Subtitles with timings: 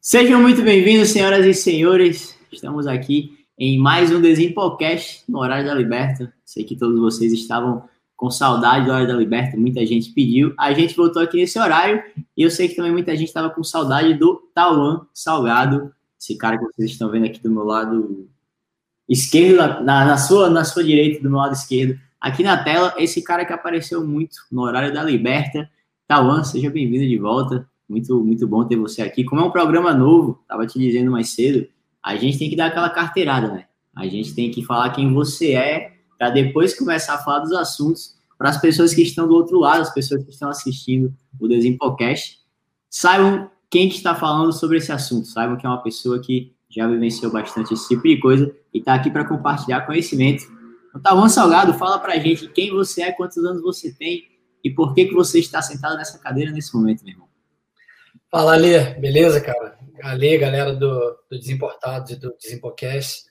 [0.00, 2.34] Sejam muito bem-vindos, senhoras e senhores.
[2.50, 6.32] Estamos aqui em mais um Desimpocast no horário da Liberta.
[6.46, 10.54] Sei que todos vocês estavam com saudade da hora da Liberta, muita gente pediu.
[10.58, 12.02] A gente voltou aqui nesse horário
[12.34, 16.56] e eu sei que também muita gente estava com saudade do Tauan Salgado, esse cara
[16.56, 18.26] que vocês estão vendo aqui do meu lado
[19.08, 23.22] esquerdo, na, na, sua, na sua direita, do meu lado esquerdo, aqui na tela, esse
[23.22, 25.68] cara que apareceu muito no horário da Liberta.
[26.06, 27.68] Tauan, seja bem-vindo de volta.
[27.88, 29.24] Muito, muito bom ter você aqui.
[29.24, 31.66] Como é um programa novo, estava te dizendo mais cedo,
[32.02, 33.64] a gente tem que dar aquela carteirada, né?
[33.96, 38.14] A gente tem que falar quem você é, para depois começar a falar dos assuntos
[38.36, 42.38] para as pessoas que estão do outro lado, as pessoas que estão assistindo o Desimpocast,
[42.90, 46.86] saibam quem que está falando sobre esse assunto, saibam que é uma pessoa que já
[46.86, 50.44] vivenciou bastante esse tipo de coisa e está aqui para compartilhar conhecimento.
[50.88, 54.24] Então, Tavan Salgado, fala para a gente quem você é, quantos anos você tem
[54.62, 57.28] e por que, que você está sentado nessa cadeira nesse momento, meu irmão.
[58.30, 59.78] Fala, Alê, beleza, cara?
[60.02, 63.24] Alê, galera do, do Desimportados e do Desimpocast.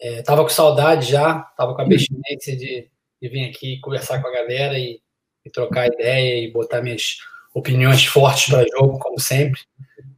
[0.00, 2.90] É, tava com saudade já, tava com a abstinência de,
[3.22, 5.00] de vir aqui conversar com a galera e,
[5.44, 7.18] e trocar ideia e botar minhas
[7.54, 9.60] opiniões fortes para jogo, como sempre.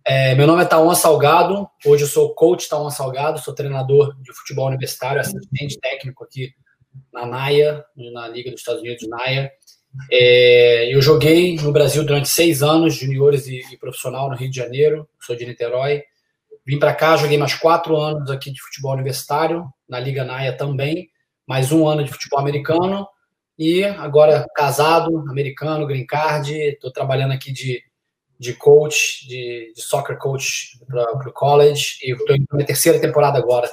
[0.04, 4.32] É, meu nome é Tauan Salgado, hoje eu sou coach Tauan Salgado, sou treinador de
[4.32, 6.52] futebol universitário, assistente técnico aqui
[7.12, 9.50] na NAIA, na Liga dos Estados Unidos, NAIA.
[10.10, 14.56] É, eu joguei no Brasil durante seis anos, juniores e, e profissional no Rio de
[14.56, 16.02] Janeiro, sou de Niterói.
[16.64, 21.08] Vim para cá, joguei mais quatro anos aqui de futebol universitário, na Liga Naia também,
[21.46, 23.06] mais um ano de futebol americano,
[23.58, 27.82] e agora casado, americano, green card, estou trabalhando aqui de,
[28.38, 33.38] de coach, de, de soccer coach para o college, e estou na minha terceira temporada
[33.38, 33.70] agora.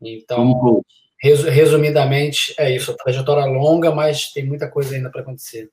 [0.00, 0.82] Então,
[1.20, 5.70] resumidamente, é isso, a trajetória longa, mas tem muita coisa ainda para acontecer.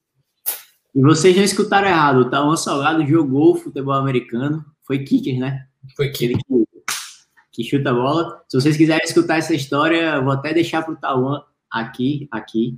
[0.93, 5.65] E vocês já escutaram errado, o Tauan Salgado jogou futebol americano, foi kicker, né?
[5.95, 6.33] Foi que,
[7.51, 8.43] que chuta a bola.
[8.47, 12.77] Se vocês quiserem escutar essa história, vou até deixar para o Tauan aqui, aqui,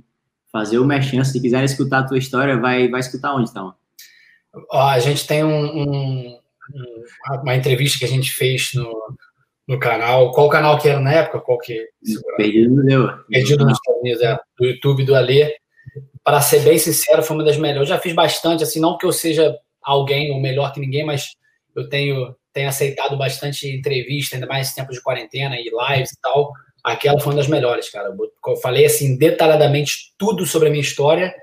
[0.52, 1.32] fazer uma chance.
[1.32, 3.74] Se quiserem escutar a tua história, vai, vai escutar onde, Tauan?
[4.72, 6.38] A gente tem um, um,
[7.42, 8.92] uma entrevista que a gente fez no,
[9.66, 10.32] no canal.
[10.32, 11.40] Qual canal que era na época?
[11.40, 11.88] Qual que?
[13.28, 14.38] Perdido nos Estados Unidos, é.
[14.58, 15.56] Do YouTube do Alê.
[16.22, 17.90] Para ser bem sincero, foi uma das melhores.
[17.90, 21.32] Eu já fiz bastante, assim, não que eu seja alguém ou melhor que ninguém, mas
[21.76, 26.20] eu tenho tenho aceitado bastante entrevista, ainda mais nesse tempo de quarentena e lives e
[26.22, 26.52] tal.
[26.84, 28.14] Aquela foi uma das melhores, cara.
[28.46, 31.34] Eu falei assim detalhadamente tudo sobre a minha história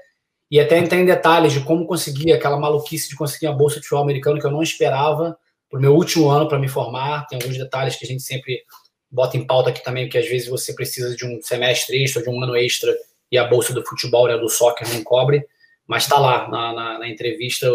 [0.52, 3.84] e até entrei em detalhes de como conseguir aquela maluquice de conseguir a bolsa de
[3.84, 5.38] futebol americano que eu não esperava
[5.70, 7.26] para o meu último ano para me formar.
[7.28, 8.62] Tem alguns detalhes que a gente sempre
[9.10, 12.30] bota em pauta aqui também, que às vezes você precisa de um semestre extra, de
[12.30, 12.94] um ano extra
[13.32, 15.42] e a bolsa do futebol, né, do soccer não cobre,
[15.88, 17.72] mas está lá na, na, na entrevista.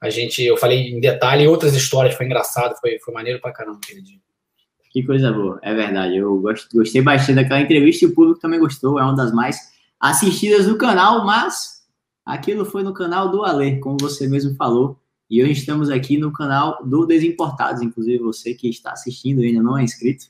[0.00, 3.80] A gente, eu falei em detalhe outras histórias, foi engraçado, foi, foi maneiro pra caramba
[3.82, 4.18] aquele dia.
[4.92, 6.16] Que coisa boa, é verdade.
[6.16, 6.40] Eu
[6.72, 9.00] gostei bastante daquela entrevista e o público também gostou.
[9.00, 9.58] É uma das mais
[10.00, 11.79] assistidas do canal, mas
[12.24, 14.98] aquilo foi no canal do Ale, como você mesmo falou.
[15.28, 17.82] E hoje estamos aqui no canal do Desimportados.
[17.82, 20.26] Inclusive, você que está assistindo e ainda não é inscrito,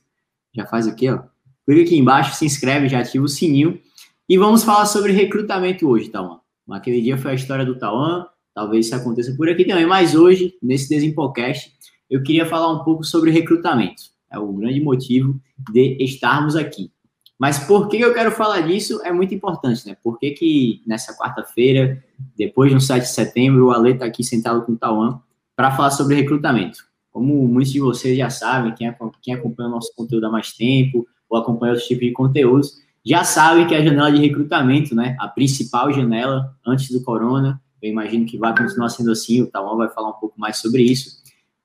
[0.54, 1.10] já faz o quê?
[1.10, 1.22] Ó?
[1.64, 3.80] Clica aqui embaixo, se inscreve, já ativa o sininho.
[4.28, 6.40] E vamos falar sobre recrutamento hoje, Tauan.
[6.70, 10.54] Aquele dia foi a história do Tauan, Talvez isso aconteça por aqui também, mas hoje,
[10.62, 11.72] nesse Desimpocast,
[12.08, 14.02] eu queria falar um pouco sobre recrutamento.
[14.30, 15.40] É o grande motivo
[15.72, 16.90] de estarmos aqui.
[17.40, 19.96] Mas por que eu quero falar disso é muito importante, né?
[20.04, 22.04] Por que, que nessa quarta-feira,
[22.36, 25.18] depois do 7 de setembro, o Ale está aqui sentado com o Tauan
[25.56, 26.84] para falar sobre recrutamento?
[27.10, 31.08] Como muitos de vocês já sabem, quem, quem acompanha o nosso conteúdo há mais tempo
[31.30, 35.16] ou acompanha outros tipos de conteúdos, já sabem que a janela de recrutamento, né?
[35.18, 39.78] A principal janela antes do corona, eu imagino que vai continuar sendo assim, o Tauan
[39.78, 41.22] vai falar um pouco mais sobre isso.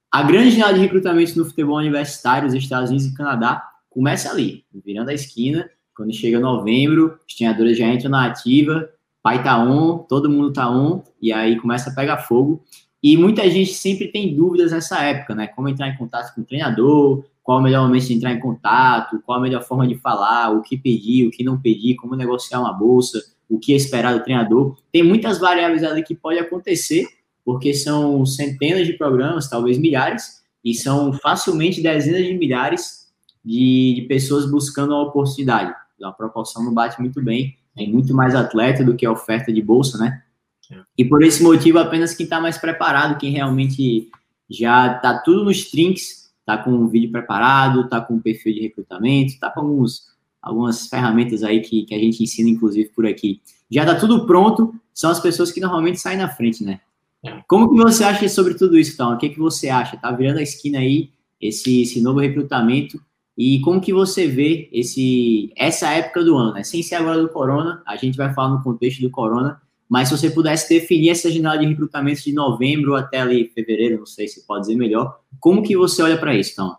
[0.09, 4.63] A grande janela de recrutamento no futebol universitário dos Estados Unidos e Canadá começa ali,
[4.85, 8.87] virando a esquina, quando chega novembro, os treinadores já entram na ativa,
[9.23, 12.63] pai tá on, todo mundo tá on, e aí começa a pegar fogo.
[13.01, 15.47] E muita gente sempre tem dúvidas nessa época, né?
[15.47, 19.21] Como entrar em contato com o treinador, qual o melhor momento de entrar em contato,
[19.25, 22.59] qual a melhor forma de falar, o que pedir, o que não pedir, como negociar
[22.59, 24.77] uma bolsa o que esperar do treinador.
[24.91, 27.07] Tem muitas variáveis ali que pode acontecer,
[27.43, 33.04] porque são centenas de programas, talvez milhares, e são facilmente dezenas de milhares
[33.45, 35.73] de, de pessoas buscando a oportunidade.
[36.03, 39.61] A proporção não bate muito bem, tem muito mais atleta do que a oferta de
[39.61, 40.23] bolsa, né?
[40.71, 40.81] É.
[40.97, 44.09] E por esse motivo, apenas quem está mais preparado, quem realmente
[44.49, 48.61] já está tudo nos trinks, está com o vídeo preparado, está com o perfil de
[48.61, 53.41] recrutamento, está com alguns algumas ferramentas aí que, que a gente ensina, inclusive, por aqui.
[53.69, 56.81] Já está tudo pronto, são as pessoas que normalmente saem na frente, né?
[57.23, 57.41] É.
[57.47, 59.11] Como que você acha sobre tudo isso, então?
[59.13, 59.97] O que, que você acha?
[59.97, 61.09] Tá virando a esquina aí
[61.41, 63.01] esse, esse novo recrutamento
[63.37, 66.63] e como que você vê esse, essa época do ano, né?
[66.63, 70.17] Sem ser agora do Corona, a gente vai falar no contexto do Corona, mas se
[70.17, 74.45] você pudesse definir essa janela de recrutamento de novembro até ali fevereiro, não sei se
[74.47, 76.77] pode dizer melhor, como que você olha para isso, então?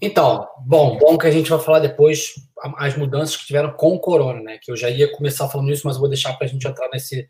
[0.00, 2.34] Então, bom, bom que a gente vai falar depois
[2.76, 4.58] as mudanças que tiveram com o corona, né?
[4.60, 7.28] Que eu já ia começar falando isso, mas vou deixar para a gente entrar nesse,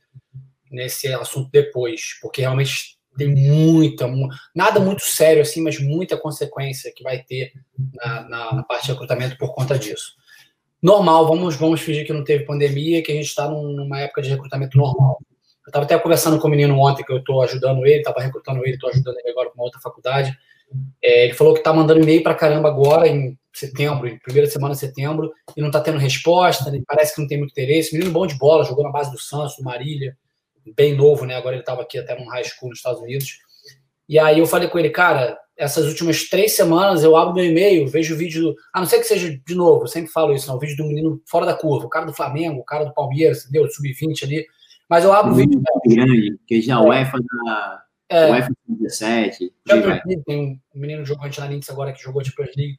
[0.70, 4.10] nesse assunto depois, porque realmente tem muita,
[4.54, 7.52] nada muito sério assim, mas muita consequência que vai ter
[7.94, 10.12] na, na, na parte de recrutamento por conta disso.
[10.80, 14.30] Normal, vamos, vamos fingir que não teve pandemia, que a gente está numa época de
[14.30, 15.18] recrutamento normal.
[15.66, 18.64] Eu estava até conversando com o menino ontem, que eu estou ajudando ele, estava recrutando
[18.64, 20.32] ele, estou ajudando ele agora com uma outra faculdade.
[21.02, 24.74] É, ele falou que está mandando e-mail para caramba agora, em setembro, em primeira semana
[24.74, 27.92] de setembro, e não está tendo resposta, parece que não tem muito interesse.
[27.92, 30.16] Menino bom de bola, jogou na base do Santos, do Marília,
[30.76, 31.36] bem novo, né?
[31.36, 33.38] Agora ele estava aqui até num high school nos Estados Unidos.
[34.08, 37.86] E aí eu falei com ele, cara, essas últimas três semanas eu abro meu e-mail,
[37.88, 40.48] vejo o vídeo, do, a não ser que seja de novo, eu sempre falo isso,
[40.48, 42.94] não, o vídeo do menino fora da curva, o cara do Flamengo, o cara do
[42.94, 43.68] Palmeiras, entendeu?
[43.68, 44.46] Sub-20 ali.
[44.88, 45.60] Mas eu abro o vídeo.
[45.86, 46.78] Grande, que já é.
[46.78, 49.52] UEFA da é, UEFA 17.
[50.24, 52.78] Tem um menino jogante na Lynx agora que jogou Champions League.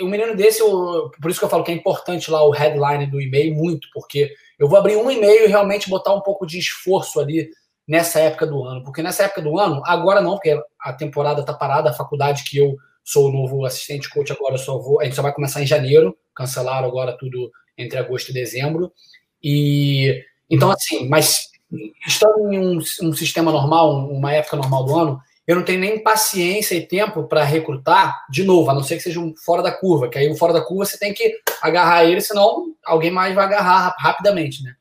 [0.00, 3.10] O menino desse, eu, por isso que eu falo que é importante lá o headline
[3.10, 6.58] do e-mail, muito, porque eu vou abrir um e-mail e realmente botar um pouco de
[6.58, 7.48] esforço ali
[7.86, 8.82] nessa época do ano.
[8.82, 12.58] Porque nessa época do ano, agora não, porque a temporada tá parada, a faculdade que
[12.58, 15.00] eu sou o novo assistente coach agora, eu só vou.
[15.00, 18.92] A gente só vai começar em janeiro, cancelaram agora tudo entre agosto e dezembro.
[19.42, 21.48] E então, assim, mas
[22.06, 26.02] estando em um, um sistema normal, uma época normal do ano, eu não tenho nem
[26.02, 29.72] paciência e tempo para recrutar de novo, a não ser que seja um fora da
[29.72, 33.34] curva, que aí o fora da curva você tem que agarrar ele, senão alguém mais
[33.34, 34.74] vai agarrar rapidamente, né?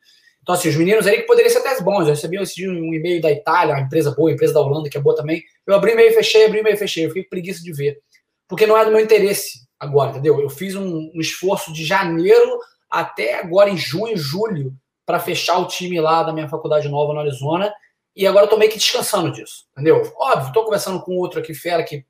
[0.44, 2.02] Então, assim, os meninos aí que poderiam ser até bons.
[2.02, 2.38] Eu recebi
[2.70, 5.44] um e-mail da Itália, uma empresa boa, uma empresa da Holanda, que é boa também.
[5.66, 7.06] Eu abri e-mail, fechei, abri e-mail, fechei.
[7.06, 8.00] Eu fiquei com preguiça de ver.
[8.48, 10.40] Porque não é do meu interesse agora, entendeu?
[10.40, 12.60] Eu fiz um, um esforço de janeiro
[12.90, 14.74] até agora, em junho, julho,
[15.06, 17.74] para fechar o time lá da minha faculdade nova no Arizona.
[18.18, 20.02] E agora eu tô meio que descansando disso, entendeu?
[20.18, 22.04] Óbvio, tô conversando com outro aqui, fera, que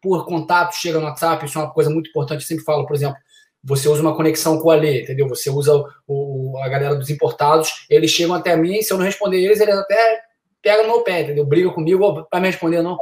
[0.00, 2.40] por contato chega no WhatsApp, isso é uma coisa muito importante.
[2.40, 3.16] Eu sempre falo, por exemplo,
[3.62, 5.28] você usa uma conexão com o Ale, entendeu?
[5.28, 5.72] Você usa
[6.04, 9.76] o, a galera dos importados, eles chegam até mim, se eu não responder eles, eles
[9.76, 10.20] até
[10.60, 11.46] pegam no meu pé, entendeu?
[11.46, 12.98] Briga comigo, vai me responder, não.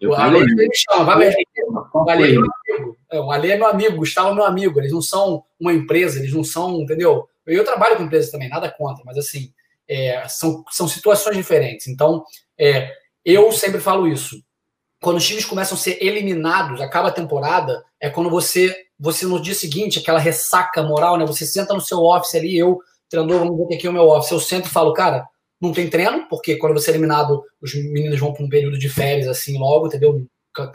[0.00, 1.88] Eu o Ale me chama, vai me responder.
[1.92, 2.96] O Ale é meu amigo.
[3.12, 4.80] É, o Ale é meu amigo, o Gustavo é meu amigo.
[4.80, 7.28] Eles não são uma empresa, eles não são, entendeu?
[7.46, 9.52] Eu trabalho com empresas também, nada contra, mas assim,
[9.88, 11.86] é, são, são situações diferentes.
[11.86, 12.24] Então,
[12.58, 12.92] é,
[13.24, 14.42] eu sempre falo isso.
[15.00, 19.40] Quando os times começam a ser eliminados, acaba a temporada, é quando você, você no
[19.40, 21.24] dia seguinte, aquela ressaca moral, né?
[21.24, 24.32] Você senta no seu office ali, eu, treinador, vamos ver aqui é o meu office.
[24.32, 25.26] Eu sento e falo, cara,
[25.60, 28.88] não tem treino, porque quando você é eliminado, os meninos vão para um período de
[28.88, 30.26] férias assim logo, entendeu?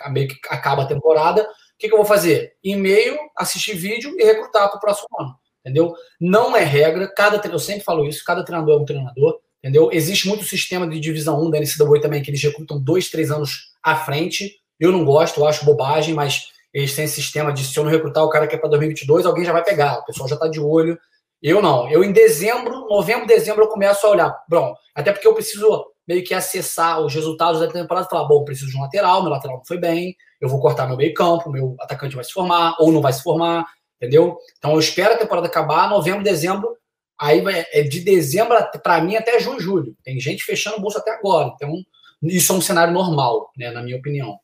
[0.10, 1.44] Meio que acaba a temporada.
[1.44, 1.46] O
[1.78, 2.54] que, que eu vou fazer?
[2.64, 5.94] E-mail, assistir vídeo e recrutar para o próximo ano entendeu?
[6.20, 9.90] Não é regra, cada eu sempre falo isso, cada treinador é um treinador, entendeu?
[9.92, 13.72] Existe muito sistema de divisão 1 da NCAA também, que eles recrutam dois, três anos
[13.82, 14.58] à frente.
[14.80, 17.92] Eu não gosto, eu acho bobagem, mas eles têm esse sistema de se eu não
[17.92, 20.48] recrutar o cara que é para 2022, alguém já vai pegar, o pessoal já está
[20.48, 20.98] de olho.
[21.42, 21.90] Eu não.
[21.90, 24.44] Eu em dezembro, novembro, dezembro, eu começo a olhar.
[24.50, 28.44] Bom, até porque eu preciso meio que acessar os resultados da temporada e falar, bom,
[28.44, 31.50] preciso de um lateral, meu lateral não foi bem, eu vou cortar meu meio campo,
[31.50, 33.66] meu atacante vai se formar ou não vai se formar,
[34.04, 34.38] entendeu?
[34.58, 36.76] Então eu espero a temporada acabar, novembro, dezembro,
[37.18, 39.96] aí vai, é de dezembro para mim até junho, julho.
[40.04, 41.54] Tem gente fechando o bolso até agora.
[41.56, 41.74] Então
[42.22, 44.38] isso é um cenário normal, né, na minha opinião.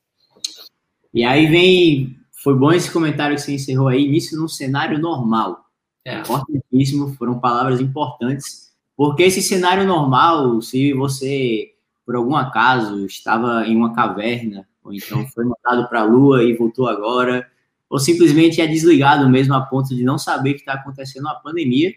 [1.13, 5.66] E aí vem, foi bom esse comentário que você encerrou aí, isso num cenário normal.
[6.06, 6.20] É.
[6.20, 11.74] Importantíssimo, foram palavras importantes, porque esse cenário normal, se você
[12.06, 16.56] por algum acaso estava em uma caverna, ou então foi mandado para a lua e
[16.56, 17.48] voltou agora,
[17.89, 21.91] ou simplesmente é desligado mesmo a ponto de não saber que está acontecendo uma pandemia.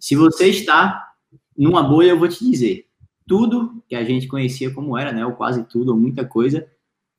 [0.00, 1.12] Se você está
[1.56, 2.86] numa bolha, eu vou te dizer,
[3.26, 6.66] tudo que a gente conhecia como era, né, ou quase tudo, ou muita coisa,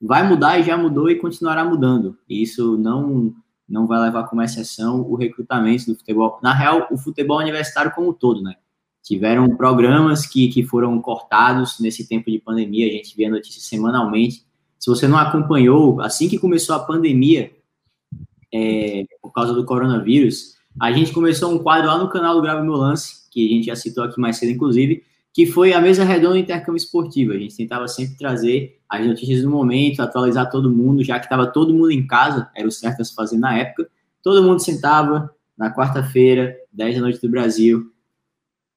[0.00, 2.18] vai mudar e já mudou e continuará mudando.
[2.28, 3.34] E isso não
[3.68, 6.38] não vai levar como exceção o recrutamento do futebol.
[6.42, 8.54] Na real, o futebol universitário como um todo, né?
[9.02, 14.42] Tiveram programas que, que foram cortados nesse tempo de pandemia, a gente via notícias semanalmente.
[14.78, 17.52] Se você não acompanhou, assim que começou a pandemia,
[18.52, 22.62] é, por causa do coronavírus, a gente começou um quadro lá no canal do Grave
[22.62, 25.02] Meu Lance, que a gente já citou aqui mais cedo, inclusive,
[25.32, 27.32] que foi a mesa redonda intercâmbio esportivo.
[27.32, 31.46] A gente tentava sempre trazer as notícias do momento, atualizar todo mundo, já que estava
[31.46, 33.88] todo mundo em casa, era o certo a se fazer na época.
[34.22, 37.92] Todo mundo sentava, na quarta-feira, 10 da noite do Brasil,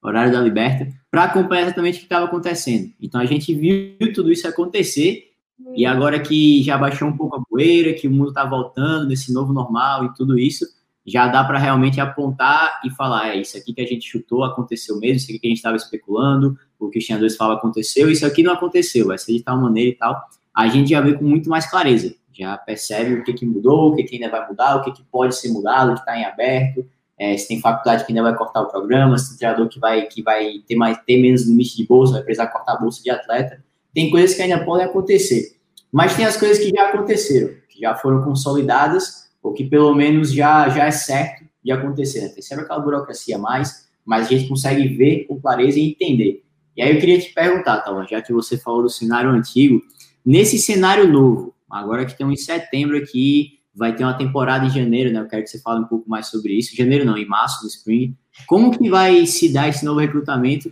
[0.04, 2.92] horário da Liberta, para acompanhar exatamente o que estava acontecendo.
[3.00, 5.31] Então a gente viu tudo isso acontecer
[5.76, 9.34] e agora que já baixou um pouco a poeira, que o mundo está voltando nesse
[9.34, 10.66] novo normal e tudo isso,
[11.06, 15.00] já dá para realmente apontar e falar, é isso aqui que a gente chutou aconteceu
[15.00, 18.26] mesmo, isso aqui que a gente estava especulando, o que Cristiano 2 fala aconteceu, isso
[18.26, 20.22] aqui não aconteceu, ser de tal maneira e tal.
[20.54, 23.96] A gente já vê com muito mais clareza, já percebe o que, que mudou, o
[23.96, 26.26] que, que ainda vai mudar, o que, que pode ser mudado, o que está em
[26.26, 26.86] aberto,
[27.18, 30.08] é, se tem faculdade que ainda vai cortar o programa, se tem treinador que vai,
[30.08, 33.12] que vai ter, mais, ter menos limite de bolsa, vai precisar cortar a bolsa de
[33.12, 33.64] atleta.
[33.94, 35.58] Tem coisas que ainda podem acontecer.
[35.92, 40.34] Mas tem as coisas que já aconteceram, que já foram consolidadas, ou que pelo menos
[40.34, 42.22] já, já é certo de acontecer.
[42.22, 42.30] Né?
[42.30, 46.44] Tem sempre aquela burocracia a mais, mas a gente consegue ver com clareza e entender.
[46.76, 49.82] E aí eu queria te perguntar, Tava, já que você falou do cenário antigo,
[50.26, 55.12] nesse cenário novo, agora que estamos em setembro aqui, vai ter uma temporada em janeiro,
[55.12, 55.20] né?
[55.20, 56.76] Eu quero que você fale um pouco mais sobre isso.
[56.76, 58.16] Janeiro não, em março, no spring.
[58.48, 60.72] Como que vai se dar esse novo recrutamento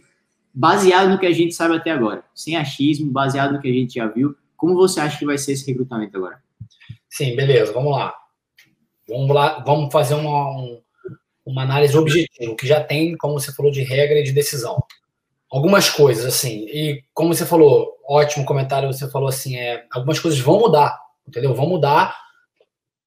[0.59, 2.21] baseado no que a gente sabe até agora?
[2.35, 4.35] Sem achismo, baseado no que a gente já viu.
[4.57, 6.43] Como você acha que vai ser esse recrutamento agora?
[7.09, 8.13] Sim, beleza, vamos lá.
[9.07, 10.81] Vamos lá, vamos fazer uma, um,
[11.45, 14.83] uma análise objetiva, que já tem, como você falou, de regra e de decisão.
[15.49, 20.41] Algumas coisas, assim, e como você falou, ótimo comentário, você falou assim, é, algumas coisas
[20.41, 21.55] vão mudar, entendeu?
[21.55, 22.13] Vão mudar,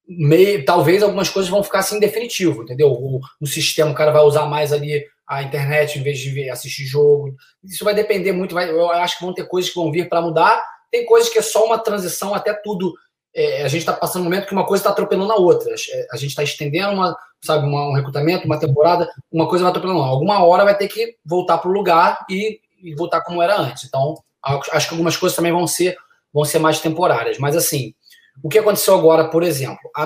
[0.07, 2.91] meio, talvez algumas coisas vão ficar assim definitivo, entendeu?
[2.91, 6.49] O, o sistema, o cara vai usar mais ali a internet em vez de ver,
[6.49, 7.35] assistir jogo.
[7.63, 10.21] Isso vai depender muito, vai, eu acho que vão ter coisas que vão vir para
[10.21, 12.93] mudar, tem coisas que é só uma transição até tudo.
[13.35, 15.73] É, a gente está passando um momento que uma coisa está atropelando a outra.
[15.73, 19.71] É, a gente está estendendo uma, sabe, uma, um recrutamento, uma temporada, uma coisa vai
[19.71, 20.01] atropelando.
[20.01, 23.85] Alguma hora vai ter que voltar para o lugar e, e, voltar como era antes.
[23.85, 25.97] Então, acho que algumas coisas também vão ser,
[26.31, 27.39] vão ser mais temporárias.
[27.39, 27.95] Mas assim,
[28.43, 30.05] o que aconteceu agora, por exemplo, a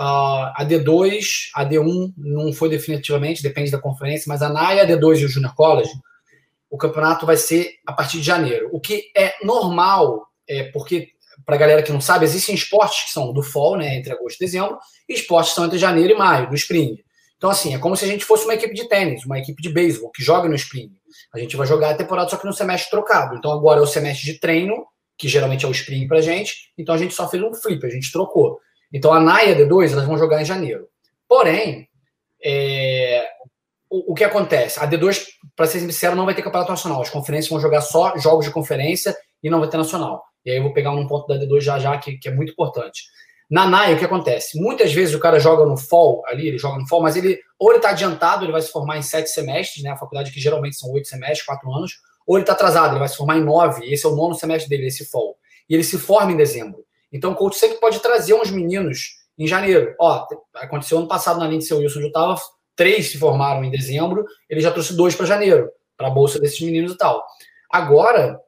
[0.00, 4.86] Naia, a D2, a D1 não foi definitivamente, depende da conferência, mas a Naia, a
[4.86, 5.90] D2 e o Junior College
[6.70, 8.70] o campeonato vai ser a partir de janeiro.
[8.72, 11.08] O que é normal, é porque,
[11.44, 14.36] para a galera que não sabe, existem esportes que são do fall, né, entre agosto
[14.36, 14.78] e dezembro,
[15.08, 17.02] e esportes que são entre janeiro e maio, do spring.
[17.36, 19.68] Então, assim, é como se a gente fosse uma equipe de tênis, uma equipe de
[19.68, 20.92] beisebol, que joga no spring.
[21.34, 23.34] A gente vai jogar a temporada só que no semestre trocado.
[23.34, 24.86] Então, agora é o semestre de treino,
[25.18, 27.90] que geralmente é o spring pra gente, então a gente só fez um flip, a
[27.90, 28.60] gente trocou.
[28.92, 30.88] Então, a NAIA D2, elas vão jogar em janeiro.
[31.28, 31.88] Porém,
[32.44, 33.28] é,
[33.88, 34.80] o, o, que acontece?
[34.80, 37.02] A D2, para ser sincero, não vai ter campeonato nacional.
[37.02, 40.24] As conferências vão jogar só jogos de conferência e não vai ter nacional.
[40.44, 42.52] E aí eu vou pegar um ponto da D2 já já, que, que é muito
[42.52, 43.04] importante.
[43.50, 44.60] Na NAI, o que acontece?
[44.60, 47.70] Muitas vezes o cara joga no fall ali, ele joga no fall, mas ele ou
[47.70, 49.90] ele está adiantado, ele vai se formar em sete semestres, né?
[49.90, 51.94] A faculdade que geralmente são oito semestres, quatro anos,
[52.24, 54.70] ou ele está atrasado, ele vai se formar em nove, esse é o nono semestre
[54.70, 55.36] dele, esse fall.
[55.68, 56.84] E ele se forma em dezembro.
[57.12, 59.94] Então o coach sempre pode trazer uns meninos em janeiro.
[59.98, 62.40] Ó, aconteceu ano passado na linha de seu Wilson, eu estava
[62.76, 66.60] três se formaram em dezembro, ele já trouxe dois para janeiro, para a bolsa desses
[66.60, 67.22] meninos e tal.
[67.70, 68.40] Agora,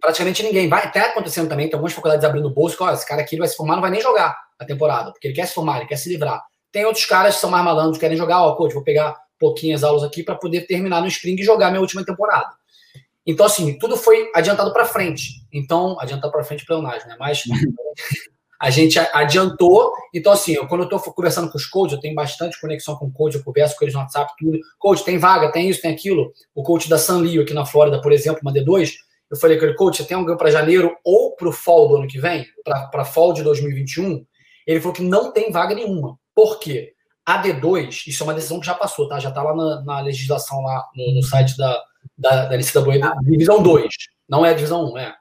[0.00, 0.68] praticamente ninguém.
[0.68, 3.48] Vai até acontecendo também, tem algumas faculdades abrindo bolsa, que, ó, esse cara aqui vai
[3.48, 5.96] se formar, não vai nem jogar a temporada, porque ele quer se formar, ele quer
[5.96, 6.42] se livrar.
[6.72, 10.02] Tem outros caras que são mais malandros, querem jogar, ó, coach, vou pegar pouquinhas aulas
[10.02, 12.48] aqui para poder terminar no Spring e jogar minha última temporada.
[13.26, 15.44] Então, assim, tudo foi adiantado para frente.
[15.52, 17.16] Então, adiantado para frente pleonagem, né?
[17.18, 17.42] Mas
[18.60, 19.92] a gente adiantou.
[20.14, 23.06] Então, assim, eu, quando eu estou conversando com os coaches, eu tenho bastante conexão com
[23.06, 24.58] o coach, eu converso com eles no WhatsApp, tudo.
[24.78, 26.32] Coach, tem vaga, tem isso, tem aquilo.
[26.54, 28.92] O coach da Sanlio aqui na Flórida, por exemplo, uma D2,
[29.30, 31.96] eu falei com ele, coach, você tem alguém para janeiro ou para o fall do
[31.96, 34.24] ano que vem, para fall de 2021?
[34.66, 36.16] Ele falou que não tem vaga nenhuma.
[36.34, 36.92] Por quê?
[37.24, 39.18] A D2, isso é uma decisão que já passou, tá?
[39.18, 41.82] Já está lá na, na, legislação, lá no, no site da,
[42.16, 43.88] da, da NCAA, da divisão 2.
[44.28, 45.14] Não é a divisão 1, é.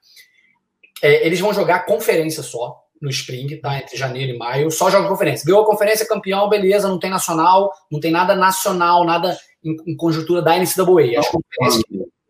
[1.02, 1.26] é.
[1.26, 3.78] Eles vão jogar conferência só no Spring, tá?
[3.78, 5.46] Entre janeiro e maio, só joga conferência.
[5.46, 9.96] Ganhou a conferência, campeão, beleza, não tem nacional, não tem nada nacional, nada em, em
[9.96, 11.20] conjuntura da NCAA.
[11.20, 11.84] As conferências,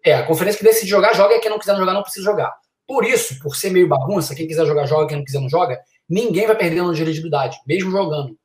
[0.03, 2.53] é, a conferência que decide jogar, joga, e quem não quiser jogar, não precisa jogar.
[2.87, 5.79] Por isso, por ser meio bagunça, quem quiser jogar, joga, quem não quiser, não joga,
[6.07, 8.37] ninguém vai perder ano de elegibilidade, mesmo jogando.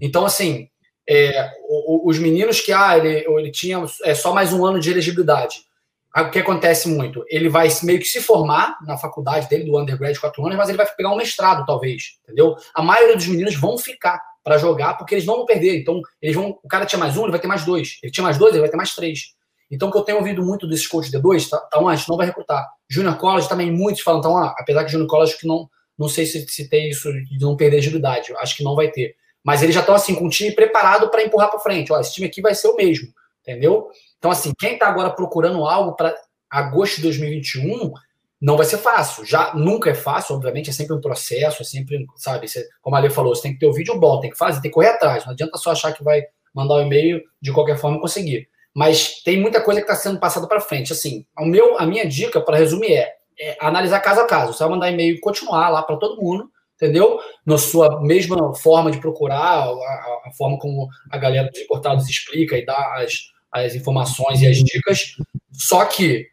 [0.00, 0.68] Então, assim,
[1.08, 1.50] é,
[2.04, 5.66] os meninos que, ah, ele, ele tinha é, só mais um ano de elegibilidade,
[6.22, 7.24] o que acontece muito?
[7.28, 10.78] Ele vai meio que se formar na faculdade dele, do undergrad, quatro anos, mas ele
[10.78, 12.56] vai pegar um mestrado, talvez, entendeu?
[12.74, 15.78] A maioria dos meninos vão ficar para jogar porque eles não vão perder.
[15.78, 16.58] Então, eles vão.
[16.62, 17.98] O cara tinha mais um, ele vai ter mais dois.
[18.02, 19.34] Ele tinha mais dois, ele vai ter mais três.
[19.70, 22.26] Então, o que eu tenho ouvido muito desses coaches D2, tá, tá antes, não vai
[22.26, 22.66] recrutar.
[22.88, 26.24] Junior College também, muitos falam, então, ah, apesar que Junior College que não, não sei
[26.24, 29.16] se, se tem isso de não perder agilidade, acho que não vai ter.
[29.46, 31.92] Mas eles já estão assim, com o time preparado para empurrar para frente.
[31.92, 33.06] Ó, esse time aqui vai ser o mesmo,
[33.42, 33.88] entendeu?
[34.18, 36.12] Então, assim, quem está agora procurando algo para
[36.50, 37.92] agosto de 2021,
[38.40, 39.24] não vai ser fácil.
[39.24, 42.98] Já nunca é fácil, obviamente, é sempre um processo, é sempre, sabe, você, como a
[42.98, 44.88] Lê falou, você tem que ter o vídeo bom, tem que fazer, tem que correr
[44.88, 45.24] atrás.
[45.24, 48.48] Não adianta só achar que vai, mandar o um e-mail, de qualquer forma conseguir.
[48.74, 50.92] Mas tem muita coisa que está sendo passada para frente.
[50.92, 54.52] Assim, o meu, a minha dica, para resumir, é, é, analisar caso a caso.
[54.52, 57.18] Você vai mandar e-mail e continuar lá para todo mundo, entendeu?
[57.44, 62.56] Na sua mesma forma de procurar, a, a forma como a galera dos portados explica
[62.56, 65.16] e dá as, as informações e as dicas.
[65.52, 66.28] Só que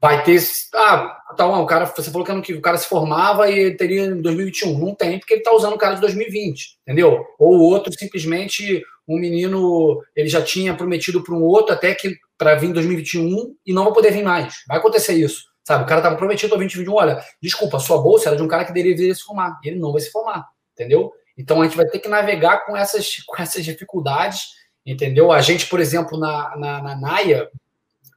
[0.00, 0.40] vai ter.
[0.74, 4.20] Ah, tá, o cara, você falou que o cara se formava e ele teria em
[4.20, 4.78] 2021.
[4.78, 7.24] Não tem, porque ele está usando o cara de 2020, entendeu?
[7.38, 12.16] Ou o outro simplesmente um menino ele já tinha prometido para um outro até que
[12.38, 14.62] para vir em 2021 e não vai poder vir mais.
[14.66, 15.49] Vai acontecer isso.
[15.64, 18.64] Sabe, o cara estava prometido para 2021, olha, desculpa, sua bolsa era de um cara
[18.64, 19.58] que deveria se formar.
[19.62, 21.12] E ele não vai se formar, entendeu?
[21.36, 24.48] Então a gente vai ter que navegar com essas, com essas dificuldades,
[24.84, 25.30] entendeu?
[25.30, 27.48] A gente, por exemplo, na, na, na NAIA,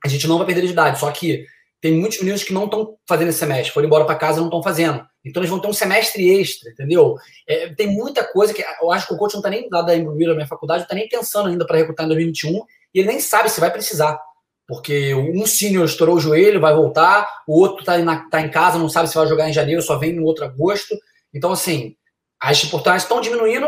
[0.03, 1.45] a gente não vai perder de idade, só que
[1.83, 4.47] tem muitos meninos que não estão fazendo esse semestre, foram embora para casa e não
[4.47, 5.05] estão fazendo.
[5.23, 7.15] Então eles vão ter um semestre extra, entendeu?
[7.45, 9.93] É, tem muita coisa que eu acho que o coach não está nem lá da
[9.93, 13.09] Embrulho, da minha faculdade, não está nem pensando ainda para recrutar em 2021 e ele
[13.09, 14.17] nem sabe se vai precisar.
[14.67, 18.89] Porque um senior estourou o joelho, vai voltar, o outro está tá em casa, não
[18.89, 20.95] sabe se vai jogar em janeiro, só vem no outro agosto.
[21.33, 21.95] Então, assim,
[22.39, 23.67] as oportunidades estão diminuindo,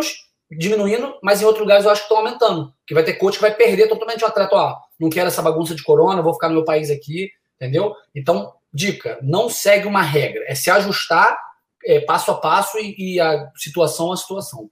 [0.52, 2.74] diminuindo, mas em outros lugares eu acho que estão aumentando.
[2.88, 4.56] Que vai ter coach que vai perder totalmente o atleta.
[4.56, 7.94] Ó, não quero essa bagunça de corona, vou ficar no meu país aqui, entendeu?
[8.14, 11.38] Então, dica, não segue uma regra, é se ajustar
[11.86, 14.70] é, passo a passo e, e, a situação a situação.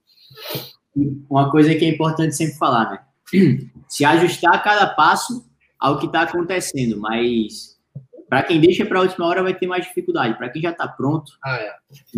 [1.30, 3.00] Uma coisa que é importante sempre falar, né?
[3.88, 5.44] Se ajustar a cada passo
[5.84, 7.78] ao que está acontecendo, mas
[8.26, 10.34] para quem deixa para a última hora vai ter mais dificuldade.
[10.38, 11.72] Para quem já está pronto, ah, é.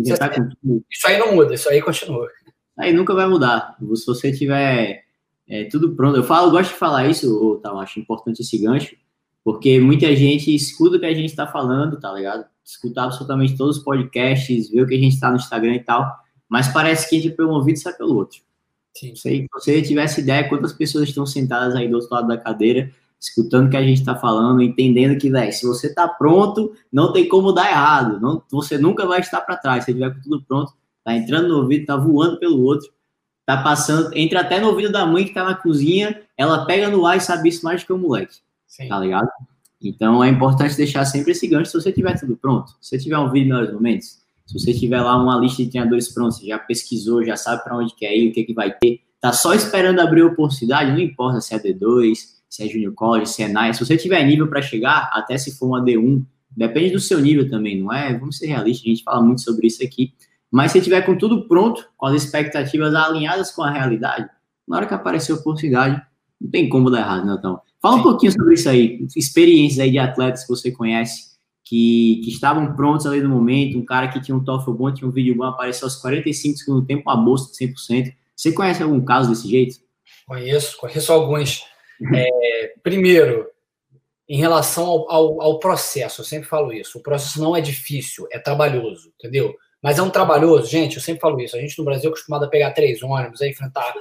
[0.05, 0.81] já tá com...
[0.89, 2.29] isso aí não muda, isso aí continua.
[2.79, 3.75] Aí nunca vai mudar.
[3.93, 5.03] Se você tiver
[5.49, 8.95] é, tudo pronto, eu falo, eu gosto de falar isso, tá, acho importante esse gancho,
[9.43, 12.45] porque muita gente escuta o que a gente está falando, tá ligado?
[12.63, 16.09] Escuta absolutamente todos os podcasts, vê o que a gente está no Instagram e tal,
[16.47, 18.39] mas parece que a gente é promovido sai pelo outro.
[18.95, 19.13] Sim.
[19.13, 23.67] Se você tivesse ideia quantas pessoas estão sentadas aí do outro lado da cadeira, escutando
[23.67, 27.27] o que a gente está falando, entendendo que, velho, se você está pronto, não tem
[27.27, 28.19] como dar errado.
[28.19, 29.85] Não, você nunca vai estar para trás.
[29.85, 32.89] Se tiver com tudo pronto, tá entrando no ouvido, tá voando pelo outro,
[33.45, 37.05] tá passando, entra até no ouvido da mãe que tá na cozinha, ela pega no
[37.05, 38.35] ar e sabe isso mais do que o moleque.
[38.67, 38.87] Sim.
[38.87, 39.29] Tá ligado?
[39.81, 42.71] Então é importante deixar sempre esse gancho se você tiver tudo pronto.
[42.81, 46.13] Se você tiver um vídeo melhores momentos, se você tiver lá uma lista de treinadores
[46.13, 49.33] prontos, já pesquisou, já sabe para onde quer ir, o que, que vai ter, tá
[49.33, 53.43] só esperando abrir a oportunidade, não importa se é D2, se é Junior College, se
[53.43, 56.99] é NAI, se você tiver nível para chegar, até se for uma D1, depende do
[56.99, 58.17] seu nível também, não é?
[58.17, 60.13] Vamos ser realistas, a gente fala muito sobre isso aqui.
[60.51, 64.29] Mas se tiver com tudo pronto, com as expectativas alinhadas com a realidade,
[64.67, 66.01] na hora que aparecer a oportunidade,
[66.39, 67.59] não tem como dar errado, né, então.
[67.81, 67.99] Fala Sim.
[67.99, 72.75] um pouquinho sobre isso aí, experiências aí de atletas que você conhece, que, que estavam
[72.75, 75.43] prontos ali no momento, um cara que tinha um TOEFL bom, tinha um vídeo bom,
[75.43, 78.13] apareceu aos 45 segundos do tempo, uma bolsa de 100%.
[78.35, 79.75] Você conhece algum caso desse jeito?
[80.25, 81.63] Conheço, conheço alguns.
[82.15, 83.49] É, primeiro,
[84.27, 86.99] em relação ao, ao, ao, processo, eu sempre falo isso.
[86.99, 89.55] O processo não é difícil, é trabalhoso, entendeu?
[89.81, 91.55] Mas é um trabalhoso, gente, eu sempre falo isso.
[91.55, 93.93] A gente no Brasil é acostumado a pegar três ônibus, a enfrentar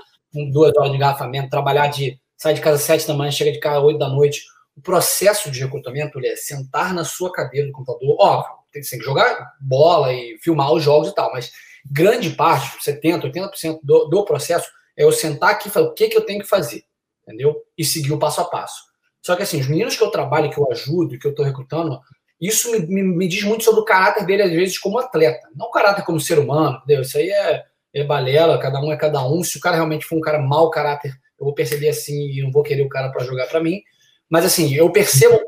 [0.53, 3.61] duas horas de engarrafamento, trabalhar de sai de casa às sete da manhã, chega de
[3.61, 4.45] casa às oito da noite.
[4.77, 8.17] O processo de recrutamento é sentar na sua cadeira no computador.
[8.19, 11.51] Óbvio, tem que jogar bola e filmar os jogos e tal, mas
[11.91, 16.09] grande parte, 70%, 80% do, do processo é eu sentar aqui e falar o que,
[16.09, 16.85] que eu tenho que fazer
[17.27, 17.57] entendeu?
[17.77, 18.85] E seguir o passo a passo.
[19.21, 22.01] Só que assim, os meninos que eu trabalho, que eu ajudo, que eu estou recrutando,
[22.41, 25.49] isso me, me, me, diz muito sobre o caráter dele, às vezes, como atleta.
[25.55, 27.03] Não o caráter como ser humano, entendeu?
[27.03, 29.43] Isso aí é, é balela, cada um é cada um.
[29.43, 32.51] Se o cara realmente for um cara mau caráter, eu vou perceber assim e não
[32.51, 33.81] vou querer o cara para jogar para mim.
[34.29, 35.41] Mas assim, eu percebo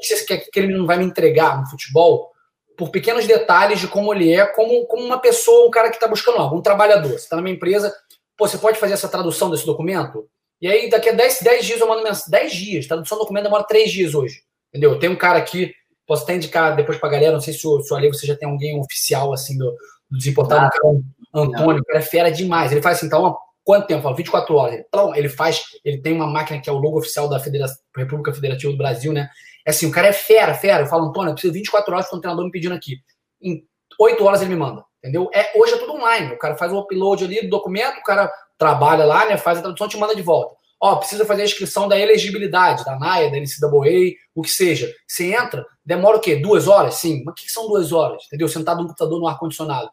[0.52, 2.30] que, ele não vai me entregar no futebol
[2.76, 6.06] por pequenos detalhes de como ele é, como, como uma pessoa, um cara que está
[6.06, 7.10] buscando algo, um trabalhador.
[7.10, 7.92] Você está na minha empresa,
[8.36, 10.28] pô, você pode fazer essa tradução desse documento?
[10.60, 12.30] E aí, daqui a 10, 10 dias eu mando mensagem.
[12.30, 14.42] 10 dias, tradução do documento demora 3 dias hoje.
[14.70, 14.98] Entendeu?
[14.98, 15.72] Tem um cara aqui,
[16.06, 18.36] posso até indicar depois pra galera, não sei se o, se o Ale, você já
[18.36, 19.70] tem alguém oficial, assim, do,
[20.10, 21.00] do desimportado, ah, cara,
[21.34, 22.72] Antônio, que é fera demais.
[22.72, 24.02] Ele faz assim, então, quanto tempo?
[24.02, 24.84] Fala, 24 horas.
[24.86, 27.66] Então, ele faz, ele tem uma máquina que é o logo oficial da Federa
[27.96, 29.28] República Federativa do Brasil, né?
[29.66, 30.82] É assim, o cara é fera, fera.
[30.82, 32.96] Eu falo, Antônio, eu preciso de 24 horas para um treinador me pedindo aqui.
[33.40, 33.62] Em
[34.00, 35.28] 8 horas ele me manda, entendeu?
[35.34, 36.32] É, hoje é tudo online.
[36.32, 39.36] O cara faz o upload ali do documento, o cara trabalha lá, né?
[39.36, 40.56] Faz a tradução te manda de volta.
[40.80, 44.92] Ó, precisa fazer a inscrição da elegibilidade, da NAIA, da NCAA, o que seja.
[45.06, 46.36] Você entra, demora o quê?
[46.36, 46.94] Duas horas?
[46.96, 47.22] Sim.
[47.24, 48.24] Mas o que são duas horas?
[48.26, 48.48] Entendeu?
[48.48, 49.90] Sentado no computador no ar-condicionado.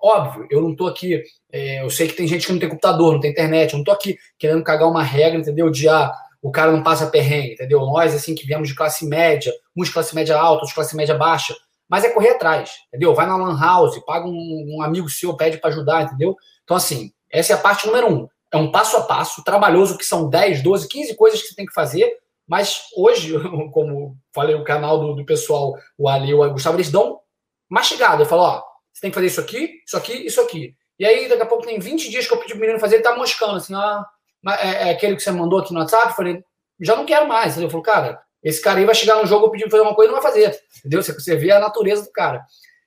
[0.00, 1.20] Óbvio, eu não tô aqui.
[1.52, 3.72] É, eu sei que tem gente que não tem computador, não tem internet.
[3.72, 5.70] Eu não tô aqui querendo cagar uma regra, entendeu?
[5.70, 7.80] De ah, o cara não passa perrengue, entendeu?
[7.80, 10.94] Nós, assim, que viemos de classe média, uns de classe média alta, outros de classe
[10.94, 11.54] média baixa.
[11.88, 13.14] Mas é correr atrás, entendeu?
[13.14, 16.36] Vai na Lan House, paga um, um amigo seu, pede para ajudar, entendeu?
[16.62, 20.04] Então, assim, essa é a parte número um é um passo a passo, trabalhoso, que
[20.04, 23.34] são 10, 12, 15 coisas que você tem que fazer, mas hoje,
[23.72, 27.20] como falei no canal do, do pessoal, o Ali e o Gustavo, eles dão
[27.68, 28.22] mastigado.
[28.22, 28.62] Eu falo, ó,
[28.92, 30.74] você tem que fazer isso aqui, isso aqui, isso aqui.
[30.98, 33.04] E aí, daqui a pouco, tem 20 dias que eu pedi pro menino fazer, ele
[33.04, 34.02] tá moscando, assim, ó,
[34.48, 36.42] é, é aquele que você mandou aqui no WhatsApp, eu falei,
[36.80, 37.56] já não quero mais.
[37.56, 39.94] Ele falou, cara, esse cara aí vai chegar no jogo, eu pedi pra fazer uma
[39.94, 40.58] coisa e não vai fazer.
[40.78, 41.02] Entendeu?
[41.02, 42.44] Você, você vê a natureza do cara.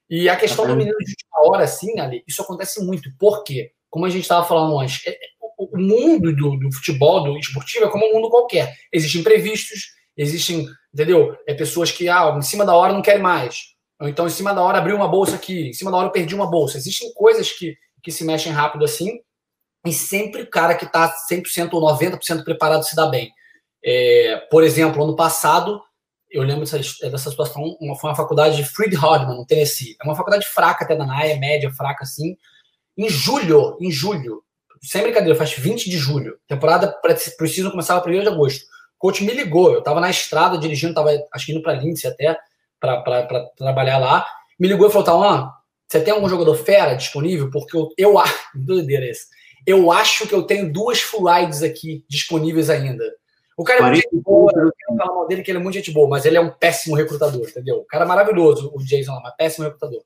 [0.10, 3.10] E a questão do menino de última hora, assim, ali, isso acontece muito.
[3.18, 3.72] Por quê?
[3.92, 5.18] Como a gente estava falando antes, é, é,
[5.60, 8.74] o mundo do, do, futebol, do esportivo, é como um mundo qualquer.
[8.92, 11.38] Existem imprevistos, existem, entendeu?
[11.46, 13.58] É pessoas que, ah, em cima da hora não querem mais.
[14.02, 16.12] Ou então, em cima da hora abriu uma bolsa aqui, em cima da hora eu
[16.12, 16.78] perdi uma bolsa.
[16.78, 19.20] Existem coisas que, que se mexem rápido assim,
[19.86, 23.32] e sempre o cara que está 100% ou 90% preparado se dá bem.
[23.84, 25.82] É, por exemplo, ano passado,
[26.32, 29.96] eu lembro dessa, dessa situação, uma, foi uma faculdade de Freed Hardman, no Tennessee.
[30.02, 32.38] É uma faculdade fraca até da NAE, média, fraca assim.
[33.02, 34.44] Em julho, em julho,
[34.80, 36.96] sem brincadeira, faz 20 de julho, temporada
[37.36, 38.62] precisa começar a 1 de agosto.
[38.62, 42.12] O coach me ligou, eu estava na estrada dirigindo, estava acho que indo para Lindsay
[42.12, 42.38] até,
[42.80, 44.24] para trabalhar lá.
[44.60, 45.50] Me ligou e falou: Tauan,
[45.88, 47.50] você tem algum jogador fera disponível?
[47.50, 49.26] Porque eu, eu acho, doideira esse,
[49.66, 53.04] eu acho que eu tenho duas full rides aqui disponíveis ainda.
[53.58, 55.74] O cara é muito gente boa, eu quero falar mal dele que ele é muito
[55.74, 57.78] gente boa, mas ele é um péssimo recrutador, entendeu?
[57.78, 60.04] O cara é maravilhoso, o Jason lá, mas péssimo recrutador.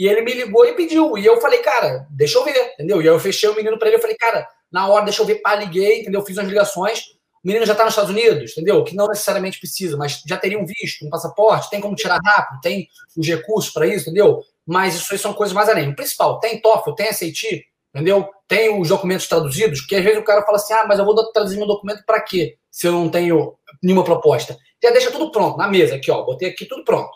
[0.00, 1.18] E ele me ligou e pediu.
[1.18, 3.02] E eu falei, cara, deixa eu ver, entendeu?
[3.02, 5.26] E aí eu fechei o menino para ele, eu falei, cara, na hora, deixa eu
[5.26, 6.24] ver, pá, liguei, entendeu?
[6.24, 7.00] Fiz umas ligações.
[7.44, 8.82] O menino já tá nos Estados Unidos, entendeu?
[8.82, 12.62] Que não necessariamente precisa, mas já teria um visto, um passaporte, tem como tirar rápido,
[12.62, 14.40] tem os recursos para isso, entendeu?
[14.66, 15.90] Mas isso aí são coisas mais além.
[15.90, 17.62] O principal, tem TOEFL, tem SAT,
[17.94, 18.26] entendeu?
[18.48, 21.30] Tem os documentos traduzidos, porque às vezes o cara fala assim, ah, mas eu vou
[21.30, 22.56] traduzir meu documento para quê?
[22.70, 24.56] Se eu não tenho nenhuma proposta.
[24.82, 27.10] Já deixa tudo pronto, na mesa, aqui, ó, botei aqui tudo pronto.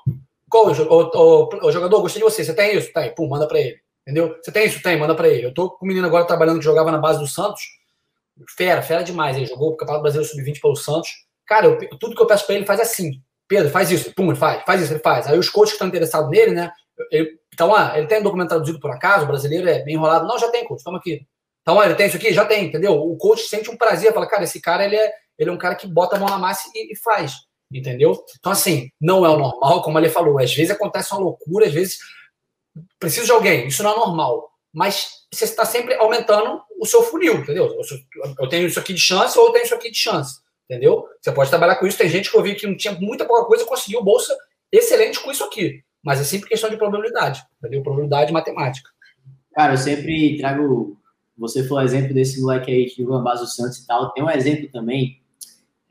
[0.55, 2.01] Qual o, jogador?
[2.01, 2.93] Gostei de você, você tem isso?
[2.93, 3.77] Tem, pum, manda para ele.
[4.07, 4.37] Entendeu?
[4.41, 4.81] Você tem isso?
[4.81, 5.47] Tem, manda para ele.
[5.47, 7.61] Eu tô com um menino agora trabalhando que jogava na base do Santos,
[8.57, 9.37] fera, fera demais.
[9.37, 11.11] Ele jogou o Campeonato Brasileiro Sub-20 pelo Santos.
[11.45, 13.21] Cara, eu, tudo que eu peço para ele faz assim.
[13.49, 14.15] Pedro, faz isso.
[14.15, 14.63] Pum, ele faz.
[14.65, 15.27] Faz isso, ele faz.
[15.27, 16.71] Aí os coaches que estão interessados nele, né?
[17.11, 20.25] Ele, então, ah, ele tem um documento traduzido por acaso, o brasileiro é bem enrolado.
[20.25, 21.27] Não, já tem, coach, toma aqui.
[21.63, 22.33] Então, olha, ele tem isso aqui?
[22.33, 22.93] Já tem, entendeu?
[22.93, 25.75] O coach sente um prazer, fala, cara, esse cara, ele é, ele é um cara
[25.75, 27.39] que bota a mão na massa e, e faz,
[27.73, 28.25] entendeu?
[28.39, 31.73] Então, assim, não é o normal, como ele falou, às vezes acontece uma loucura, às
[31.73, 31.99] vezes
[32.99, 37.37] preciso de alguém, isso não é normal mas você está sempre aumentando o seu funil,
[37.37, 37.71] entendeu?
[38.41, 41.07] Eu tenho isso aqui de chance ou eu tenho isso aqui de chance, entendeu?
[41.21, 41.97] Você pode trabalhar com isso.
[41.97, 44.37] Tem gente que eu vi que não tinha muita pouca coisa conseguiu bolsa
[44.73, 45.85] excelente com isso aqui.
[46.03, 47.83] Mas é sempre questão de probabilidade, entendeu?
[47.83, 48.91] Probabilidade matemática.
[49.55, 50.99] Cara, eu sempre trago.
[51.39, 54.13] Você foi o exemplo desse moleque aí de Ivan Basso Santos e tal.
[54.13, 55.21] Tem um exemplo também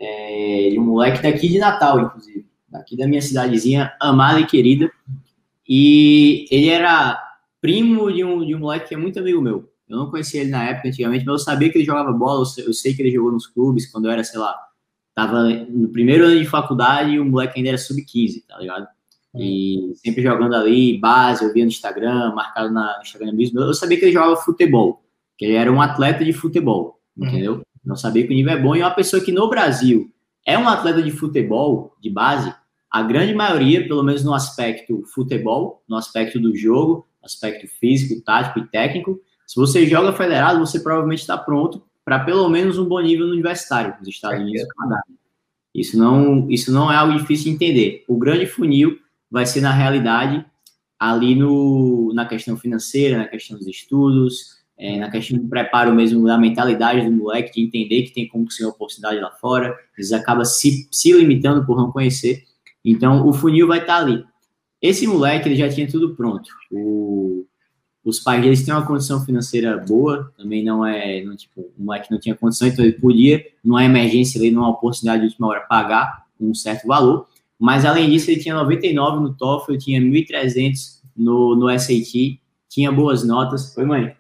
[0.04, 4.92] é, de um moleque daqui de Natal, inclusive, daqui da minha cidadezinha, amada e querida.
[5.68, 7.22] E ele era
[7.62, 9.70] primo de um, de um moleque que é muito amigo meu.
[9.88, 12.46] Eu não conhecia ele na época, antigamente, mas eu sabia que ele jogava bola, eu
[12.46, 14.56] sei, eu sei que ele jogou nos clubes, quando eu era, sei lá,
[15.14, 18.88] tava no primeiro ano de faculdade e o moleque ainda era sub-15, tá ligado?
[19.36, 23.60] E sempre jogando ali, base, eu via no Instagram, marcado na, no Instagram mesmo.
[23.60, 25.04] Eu sabia que ele jogava futebol,
[25.38, 27.28] que ele era um atleta de futebol, uhum.
[27.28, 27.54] entendeu?
[27.56, 27.63] Uhum.
[27.84, 28.76] Não sabia que o nível é bom.
[28.76, 30.12] E uma pessoa que no Brasil
[30.46, 32.54] é um atleta de futebol, de base,
[32.90, 38.60] a grande maioria, pelo menos no aspecto futebol, no aspecto do jogo, aspecto físico, tático
[38.60, 39.20] e técnico.
[39.48, 43.34] Se você joga federado, você provavelmente está pronto para pelo menos um bom nível no
[43.34, 45.02] universitário, nos Estados Unidos e Canadá.
[45.74, 48.04] Isso não, isso não é algo difícil de entender.
[48.08, 49.00] O grande funil
[49.32, 50.46] vai ser, na realidade,
[51.00, 56.26] ali no, na questão financeira, na questão dos estudos, é, na questão do preparo mesmo,
[56.26, 60.44] da mentalidade do moleque, de entender que tem como uma oportunidade lá fora, eles acabam
[60.44, 62.44] se, se limitando por não conhecer.
[62.84, 64.24] Então, o funil vai estar ali.
[64.82, 66.50] Esse moleque, ele já tinha tudo pronto.
[66.72, 67.46] O,
[68.04, 72.12] os pais deles têm uma condição financeira boa, também não é, não, tipo, o moleque
[72.12, 76.26] não tinha condição, então ele podia, numa emergência ali, numa oportunidade de última hora, pagar
[76.40, 81.80] um certo valor, mas além disso, ele tinha 99 no TOEFL, tinha 1.300 no, no
[81.80, 83.78] SAT, tinha boas notas.
[83.78, 84.14] Oi, mãe.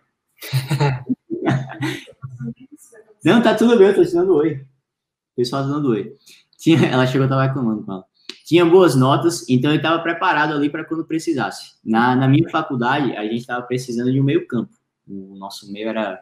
[3.24, 4.54] não, tá tudo bem, eu tô te dando oi.
[4.54, 6.16] O pessoal tá dando oi.
[6.58, 8.06] Tinha, ela chegou, eu tava reclamando com ela
[8.46, 11.76] tinha boas notas, então ele estava preparado ali para quando precisasse.
[11.84, 14.72] Na, na minha faculdade, a gente estava precisando de um meio campo.
[15.08, 16.22] O nosso meio era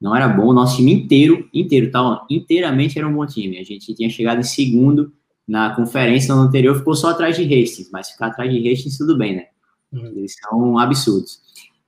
[0.00, 3.58] não era bom, o nosso time inteiro, inteiro, tá, inteiramente era um bom time.
[3.58, 5.12] A gente tinha chegado em segundo
[5.48, 9.16] na conferência no anterior, ficou só atrás de Hastings, mas ficar atrás de Hastings tudo
[9.16, 9.46] bem, né?
[9.92, 10.12] Uhum.
[10.16, 11.40] Eles são absurdos.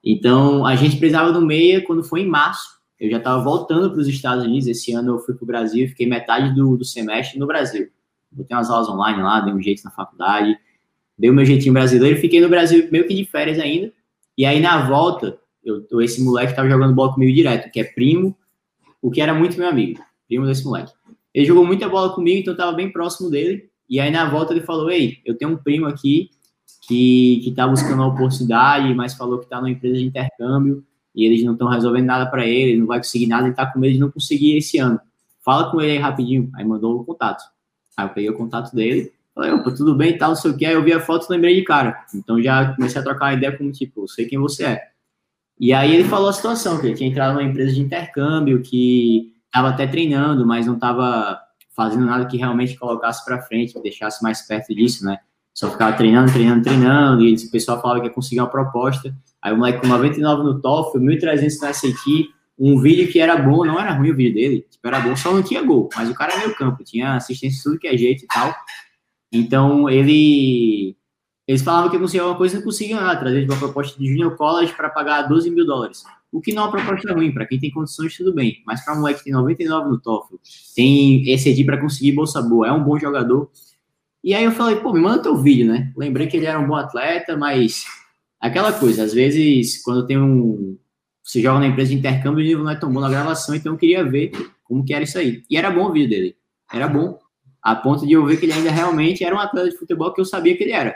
[0.04, 2.78] Então, a gente precisava do meia quando foi em março.
[2.98, 4.66] Eu já estava voltando para os Estados Unidos.
[4.66, 7.90] Esse ano eu fui para o Brasil, fiquei metade do, do semestre no Brasil
[8.30, 10.58] botei umas aulas online lá, dei um jeito na faculdade,
[11.16, 13.92] dei o meu jeitinho brasileiro, fiquei no Brasil meio que de férias ainda.
[14.37, 18.37] E aí na volta, eu, esse moleque tava jogando bola comigo direto, que é primo
[19.00, 20.92] o que era muito meu amigo, primo desse moleque.
[21.34, 23.68] Ele jogou muita bola comigo, então eu tava bem próximo dele.
[23.88, 26.30] E aí na volta ele falou: Ei, eu tenho um primo aqui
[26.88, 30.83] que, que tá buscando uma oportunidade, mas falou que tá numa empresa de intercâmbio
[31.14, 33.79] e eles não estão resolvendo nada para ele, não vai conseguir nada, ele tá com
[33.79, 34.98] medo de não conseguir esse ano.
[35.44, 36.51] Fala com ele aí rapidinho.
[36.55, 37.44] Aí mandou o contato.
[37.94, 40.57] Aí eu peguei o contato dele, falei, opa, tudo bem e tal, não sei o
[40.57, 40.64] que.
[40.64, 42.05] Aí eu vi a foto e lembrei de cara.
[42.14, 44.88] Então já comecei a trocar uma ideia como, tipo, eu sei quem você é.
[45.61, 49.35] E aí ele falou a situação, que ele tinha entrado numa empresa de intercâmbio, que
[49.46, 51.38] estava até treinando, mas não estava
[51.77, 55.18] fazendo nada que realmente colocasse para frente, que deixasse mais perto disso, né?
[55.59, 59.12] Só ficava treinando, treinando, treinando, e o pessoal falava que ia conseguir uma proposta.
[59.42, 63.64] Aí o moleque com 99 no TOEFL, 1.300 no SAT, um vídeo que era bom,
[63.64, 66.14] não era ruim o vídeo dele, tipo, era bom, só não tinha gol, mas o
[66.14, 68.55] cara é meio campo, tinha assistência tudo que é jeito e tal.
[69.33, 70.97] Então, ele
[71.44, 74.88] eles falavam que conseguia uma coisa conseguiam nada, trazer uma proposta de Junior College para
[74.88, 76.05] pagar 12 mil dólares.
[76.31, 78.62] O que não é uma proposta ruim, para quem tem condições, tudo bem.
[78.64, 80.37] Mas para um moleque que tem 99 no TOEFL,
[80.77, 83.51] tem ECD para conseguir bolsa boa, é um bom jogador.
[84.29, 85.91] E aí eu falei, pô, me manda teu vídeo, né?
[85.97, 87.87] Lembrei que ele era um bom atleta, mas
[88.38, 90.77] aquela coisa, às vezes, quando tem um.
[91.23, 93.73] Você joga na empresa de intercâmbio, o nível não é tão bom na gravação, então
[93.73, 94.33] eu queria ver
[94.64, 95.45] como que era isso aí.
[95.49, 96.37] E era bom o vídeo dele.
[96.71, 97.19] Era bom.
[97.62, 100.21] A ponto de eu ver que ele ainda realmente era um atleta de futebol que
[100.21, 100.95] eu sabia que ele era.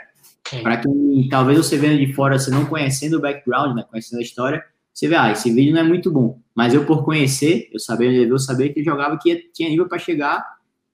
[0.61, 4.21] Para quem talvez você vendo de fora, você não conhecendo o background, né, conhecendo a
[4.21, 6.39] história, você vê, ah, esse vídeo não é muito bom.
[6.53, 9.97] Mas eu, por conhecer, eu sabia, eu sabia que ele jogava que tinha nível para
[9.97, 10.45] chegar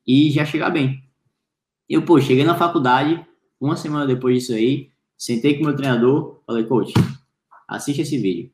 [0.07, 1.03] e já chegar bem.
[1.89, 3.25] Eu, pô, cheguei na faculdade,
[3.59, 6.93] uma semana depois disso aí, sentei com o meu treinador, falei, coach,
[7.67, 8.51] assiste esse vídeo.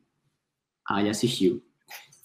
[0.88, 1.62] Aí ele assistiu.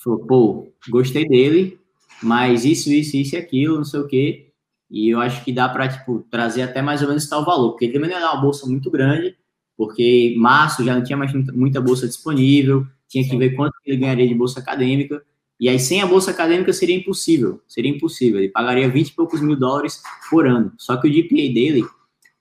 [0.01, 1.77] Falou, pô, gostei dele,
[2.23, 4.53] mas isso, isso, isso e aquilo, não sei o quê.
[4.89, 7.85] E eu acho que dá para tipo, trazer até mais ou menos tal valor, porque
[7.85, 9.35] ele também não é uma bolsa muito grande,
[9.75, 14.27] porque março já não tinha mais muita bolsa disponível, tinha que ver quanto ele ganharia
[14.27, 15.21] de bolsa acadêmica,
[15.61, 19.39] e aí sem a bolsa acadêmica seria impossível, seria impossível, ele pagaria 20 e poucos
[19.39, 21.85] mil dólares por ano, só que o GPA dele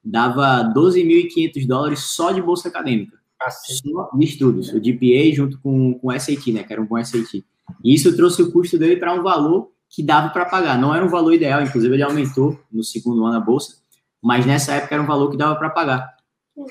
[0.02, 3.18] dava 12.500 dólares só de bolsa acadêmica,
[3.50, 7.04] só de estudos, o GPA junto com, com o SAT, né, que era um bom
[7.04, 7.44] SAT.
[7.84, 10.78] E isso trouxe o custo dele para um valor que dava para pagar.
[10.78, 13.76] Não era um valor ideal, inclusive ele aumentou no segundo ano a bolsa,
[14.22, 16.16] mas nessa época era um valor que dava para pagar.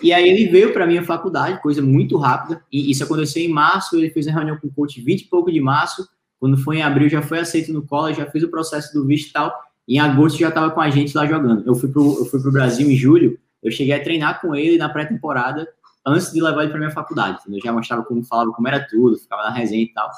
[0.02, 3.96] E aí ele veio para minha faculdade, coisa muito rápida, e isso aconteceu em março,
[3.96, 6.08] ele fez a reunião com o coach 20 e pouco de março,
[6.39, 9.30] quando foi em abril já foi aceito no college, já fez o processo do visto
[9.30, 9.54] e tal,
[9.88, 11.63] em agosto já estava com a gente lá jogando.
[11.65, 14.78] Eu fui pro, eu fui pro Brasil em julho, eu cheguei a treinar com ele
[14.78, 15.67] na pré-temporada,
[16.06, 19.17] antes de levar ele para minha faculdade, eu já mostrava como falava, como era tudo,
[19.17, 20.10] ficava na resenha e tal.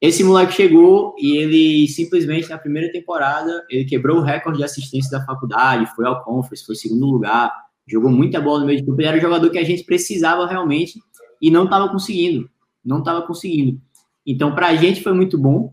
[0.00, 5.10] Esse moleque chegou e ele simplesmente na primeira temporada ele quebrou o recorde de assistência
[5.10, 7.52] da faculdade, foi ao conference, foi segundo lugar,
[7.86, 8.98] jogou muita bola no meio de campo.
[8.98, 10.98] Ele era o jogador que a gente precisava realmente
[11.40, 12.48] e não estava conseguindo,
[12.82, 13.78] não estava conseguindo.
[14.26, 15.72] Então para a gente foi muito bom,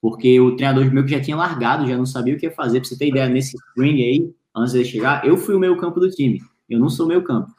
[0.00, 2.80] porque o treinador meu que já tinha largado, já não sabia o que fazer.
[2.80, 6.00] Para você ter ideia, nesse spring aí, antes de chegar, eu fui o meio campo
[6.00, 6.40] do time.
[6.68, 7.52] Eu não sou meio campo.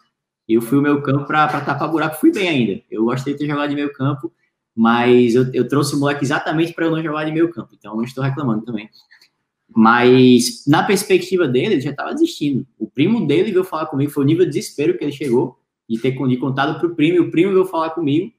[0.48, 2.82] Eu fui o meio campo para tapar buraco, fui bem ainda.
[2.92, 4.32] Eu gostei de ter jogado de meio campo
[4.76, 7.96] mas eu, eu trouxe o moleque exatamente para eu não jogar de meio campo, então
[7.96, 8.90] não estou reclamando também.
[9.70, 12.66] Mas na perspectiva dele, ele já estava desistindo.
[12.78, 16.00] O primo dele veio falar comigo, foi o nível de desespero que ele chegou de
[16.00, 18.32] ter contado para o primo, e o primo veio falar comigo,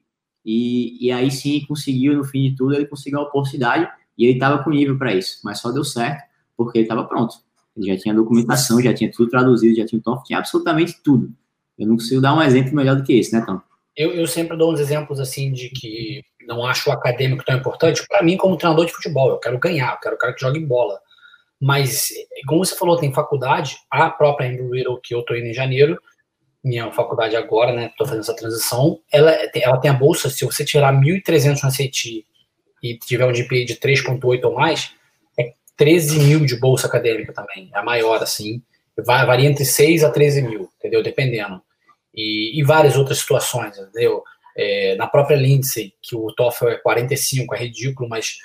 [0.45, 4.33] e, e aí sim conseguiu, no fim de tudo, ele conseguiu a oportunidade, e ele
[4.33, 6.23] estava com nível para isso, mas só deu certo
[6.55, 7.35] porque ele estava pronto.
[7.75, 11.29] Ele já tinha documentação, já tinha tudo traduzido, já tinha o tinha absolutamente tudo.
[11.77, 13.59] Eu não consigo dar um exemplo melhor do que esse, né, Tom?
[13.95, 18.05] Eu, eu sempre dou uns exemplos assim de que não acho o acadêmico tão importante.
[18.07, 20.59] Para mim, como treinador de futebol, eu quero ganhar, eu quero o cara que jogue
[20.59, 20.99] bola.
[21.61, 22.07] Mas,
[22.47, 25.97] como você falou, tem faculdade, a própria Andrew Riddle, que eu estou indo em janeiro,
[26.65, 30.65] minha faculdade agora, né, estou fazendo essa transição, ela, ela tem a bolsa, se você
[30.65, 32.25] tirar 1.300 no SAT
[32.81, 34.91] e tiver um GPA de 3.8 ou mais,
[35.37, 38.61] é 13 mil de bolsa acadêmica também, é a maior, assim,
[39.05, 41.61] varia entre 6 a 13 mil, entendeu, dependendo
[42.15, 44.23] e, e várias outras situações, entendeu?
[44.57, 48.37] É, na própria Lindsay, que o TOEFL é 45, é ridículo, mas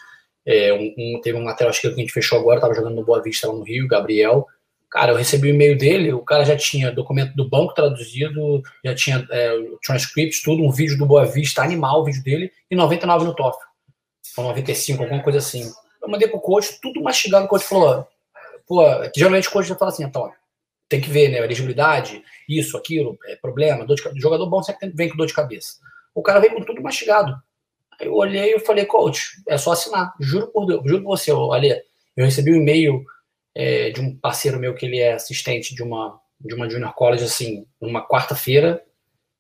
[0.45, 3.23] é, um, um, teve um esquerdo que a gente fechou agora, estava jogando no Boa
[3.23, 4.47] Vista lá no Rio, Gabriel.
[4.91, 8.93] Cara, eu recebi o e-mail dele, o cara já tinha documento do banco traduzido, já
[8.93, 13.25] tinha é, transcripts, tudo, um vídeo do Boa Vista, animal o vídeo dele, e 99
[13.25, 13.59] no TOEFL.
[14.37, 15.63] Ou 95, alguma coisa assim.
[16.03, 18.05] Eu mandei pro coach, tudo mastigado, o coach falou,
[18.67, 18.83] pô,
[19.15, 20.33] geralmente o coach já fala assim, então,
[20.89, 21.39] tem que ver, né?
[21.39, 24.21] Elegibilidade, isso, aquilo, é, problema, dor de cabeça.
[24.21, 25.77] Jogador bom sempre vem com dor de cabeça.
[26.13, 27.41] O cara vem com tudo mastigado.
[28.01, 30.13] Aí eu olhei e falei, coach, é só assinar.
[30.19, 31.81] Juro por Deus, juro por você, olha,
[32.17, 33.05] eu recebi um e-mail
[33.55, 37.25] é, de um parceiro meu que ele é assistente de uma, de uma junior college,
[37.25, 38.83] assim, numa quarta-feira,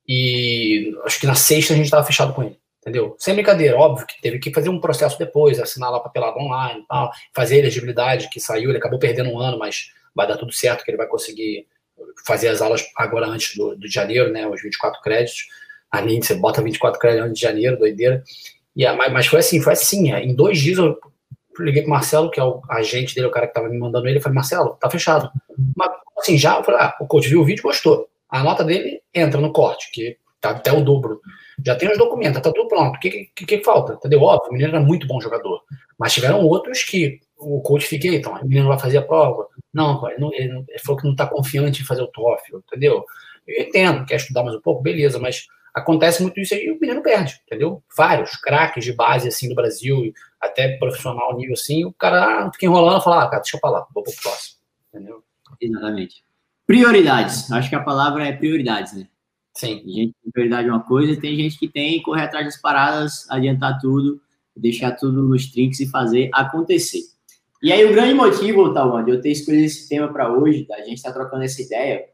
[0.06, 2.58] e acho que na sexta a gente estava fechado com ele.
[2.80, 3.14] entendeu?
[3.18, 7.10] Sem brincadeira, óbvio que teve que fazer um processo depois, assinar lá papelado online, tal,
[7.34, 10.84] fazer a elegibilidade que saiu, ele acabou perdendo um ano, mas vai dar tudo certo,
[10.84, 11.66] que ele vai conseguir
[12.26, 15.46] fazer as aulas agora antes do, do janeiro, né, os 24 créditos,
[15.90, 18.22] a Lindy, você bota 24 créditos antes de janeiro, doideira,
[18.74, 20.98] e, mas foi assim, foi assim, em dois dias eu
[21.58, 24.20] liguei pro Marcelo, que é o agente dele, o cara que tava me mandando ele,
[24.20, 25.30] falei, Marcelo, tá fechado.
[25.76, 28.08] Mas, assim, já, eu falei, ah, o coach viu o vídeo, gostou.
[28.28, 31.20] A nota dele entra no corte, que tá até o dobro.
[31.64, 32.96] Já tem os documentos, tá tudo pronto.
[32.96, 33.94] O que, que, que falta?
[33.94, 34.22] Entendeu?
[34.22, 35.62] Óbvio, o menino era muito bom jogador.
[35.98, 39.46] Mas tiveram outros que o coach fiquei, então, o menino vai fazer a prova.
[39.72, 43.04] Não, ele, não, ele, ele falou que não tá confiante em fazer o TOEFL, entendeu?
[43.46, 46.78] Eu entendo, quer estudar mais um pouco, beleza, mas acontece muito isso aí e o
[46.80, 47.82] menino perde, entendeu?
[47.96, 53.00] Vários craques de base, assim, do Brasil, até profissional nível assim, o cara fica enrolando
[53.00, 54.56] e fala, ah, cara, deixa eu falar, vou pro próximo,
[54.88, 55.22] entendeu?
[55.60, 56.24] Exatamente.
[56.66, 57.50] Prioridades.
[57.50, 59.06] Acho que a palavra é prioridades, né?
[59.54, 59.78] Sim.
[59.78, 62.60] Tem gente que tem prioridade é uma coisa, tem gente que tem correr atrás das
[62.60, 64.20] paradas, adiantar tudo,
[64.56, 67.02] deixar tudo nos trinks e fazer acontecer.
[67.62, 70.78] E aí o grande motivo, Tauan, de eu ter escolhido esse tema para hoje, da
[70.78, 72.06] gente estar tá trocando essa ideia,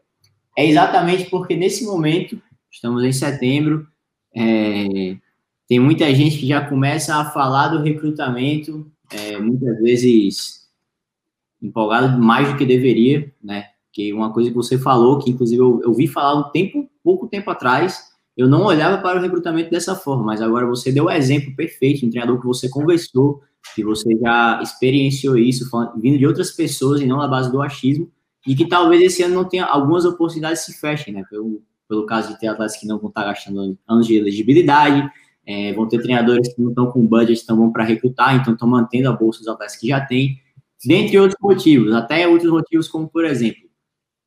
[0.57, 2.40] é exatamente porque nesse momento,
[2.76, 3.86] estamos em setembro,
[4.34, 5.16] é,
[5.66, 10.66] tem muita gente que já começa a falar do recrutamento, é, muitas vezes
[11.60, 13.66] empolgado mais do que deveria, né?
[13.90, 17.26] Que uma coisa que você falou, que inclusive eu, eu vi falar um tempo, pouco
[17.26, 21.06] tempo atrás, eu não olhava para o recrutamento dessa forma, mas agora você deu o
[21.06, 23.42] um exemplo perfeito, um treinador que você conversou,
[23.74, 27.62] que você já experienciou isso, falando, vindo de outras pessoas e não na base do
[27.62, 28.12] achismo,
[28.46, 31.24] e que talvez esse ano não tenha algumas oportunidades se fechem, né?
[31.30, 35.09] Pelo, pelo caso de ter atletas que não vão estar gastando anos de elegibilidade,
[35.46, 38.68] é, vão ter treinadores que não estão com budget tão bom para recrutar, então estão
[38.68, 40.40] mantendo a bolsa dos atletas que já tem,
[40.85, 43.66] dentre outros motivos, até outros motivos, como por exemplo,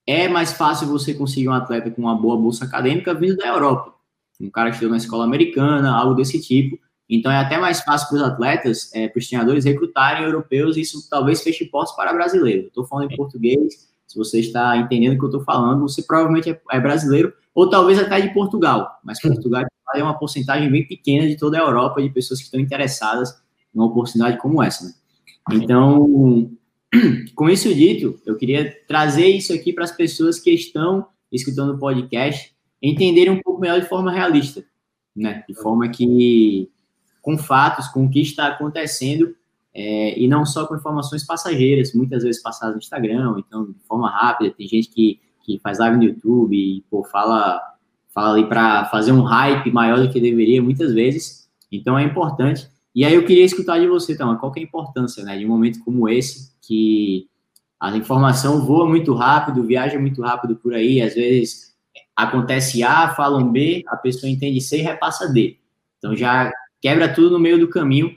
[0.07, 3.93] é mais fácil você conseguir um atleta com uma boa bolsa acadêmica vindo da Europa,
[4.41, 6.79] um cara que estudou na escola americana, algo desse tipo.
[7.09, 10.81] Então é até mais fácil para os atletas, é, para os treinadores recrutarem europeus, e
[10.81, 12.67] isso talvez feche portas para brasileiro.
[12.67, 16.49] Estou falando em português, se você está entendendo o que eu estou falando, você provavelmente
[16.49, 21.27] é, é brasileiro, ou talvez até de Portugal, mas Portugal é uma porcentagem bem pequena
[21.27, 23.37] de toda a Europa de pessoas que estão interessadas
[23.73, 24.85] numa oportunidade como essa.
[24.85, 24.93] Né?
[25.51, 26.49] Então,
[27.35, 31.77] com isso dito, eu queria trazer isso aqui para as pessoas que estão escutando o
[31.77, 34.63] podcast entenderem um pouco melhor de forma realista,
[35.13, 35.43] né?
[35.45, 36.71] De forma que,
[37.21, 39.35] com fatos, com o que está acontecendo,
[39.73, 44.09] é, e não só com informações passageiras, muitas vezes passadas no Instagram, então de forma
[44.09, 45.19] rápida, tem gente que,
[45.57, 47.59] que faz live no YouTube e pô, fala
[48.13, 51.49] fala ali para fazer um hype maior do que deveria, muitas vezes.
[51.71, 52.67] Então é importante.
[52.93, 55.45] E aí eu queria escutar de você, então, qual que é a importância, né, de
[55.45, 57.27] um momento como esse, que
[57.79, 61.75] a informação voa muito rápido, viaja muito rápido por aí, às vezes
[62.15, 65.57] acontece A, falam B, a pessoa entende C e repassa D.
[65.97, 68.13] Então já quebra tudo no meio do caminho.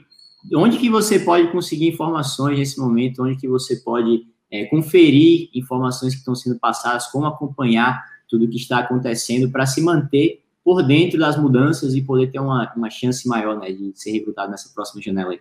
[0.55, 3.23] Onde que você pode conseguir informações nesse momento?
[3.23, 7.07] Onde que você pode é, conferir informações que estão sendo passadas?
[7.07, 12.31] Como acompanhar tudo que está acontecendo para se manter por dentro das mudanças e poder
[12.31, 15.39] ter uma, uma chance maior né, de ser recrutado nessa próxima janela aí.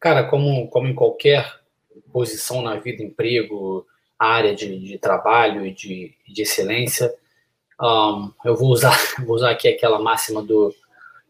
[0.00, 1.60] Cara, como, como em qualquer
[2.12, 3.86] posição na vida, emprego,
[4.18, 7.14] área de, de trabalho e de, de excelência,
[7.80, 10.74] um, eu vou usar, vou usar aqui aquela máxima do,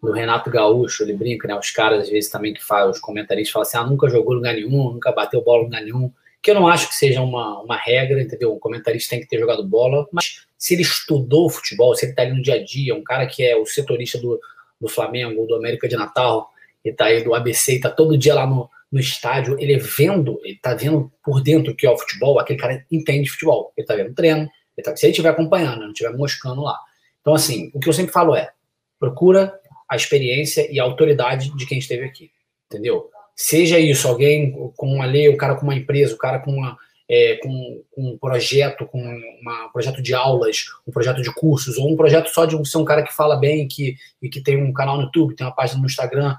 [0.03, 1.59] do Renato Gaúcho, ele brinca, né?
[1.59, 4.55] Os caras, às vezes, também que faz, os comentaristas falam assim, ah, nunca jogou lugar
[4.55, 6.11] nenhum, nunca bateu bola lugar nenhum,
[6.47, 8.55] que eu não acho que seja uma, uma regra, entendeu?
[8.55, 12.23] O comentarista tem que ter jogado bola, mas se ele estudou futebol, se ele está
[12.23, 14.41] ali no dia a dia, um cara que é o setorista do,
[14.81, 16.49] do Flamengo, do América de Natal,
[16.85, 19.79] e está aí do ABC, e está todo dia lá no, no estádio, ele é
[19.79, 23.83] vendo, ele está vendo por dentro que é o futebol, aquele cara entende futebol, ele
[23.83, 26.79] está vendo treino, ele tá, se ele estiver acompanhando, não estiver moscando lá.
[27.23, 28.53] Então, assim, o que eu sempre falo é,
[29.01, 29.53] procura
[29.89, 32.31] a experiência e a autoridade de quem esteve aqui,
[32.71, 33.11] entendeu?
[33.37, 36.79] Seja isso, alguém com uma lei, o cara com uma empresa, o cara com uma,
[37.07, 41.77] é, com, com, um projeto, com uma, um projeto de aulas, um projeto de cursos,
[41.77, 44.57] ou um projeto só de ser um cara que fala bem que, e que tem
[44.63, 46.35] um canal no YouTube, tem uma página no Instagram.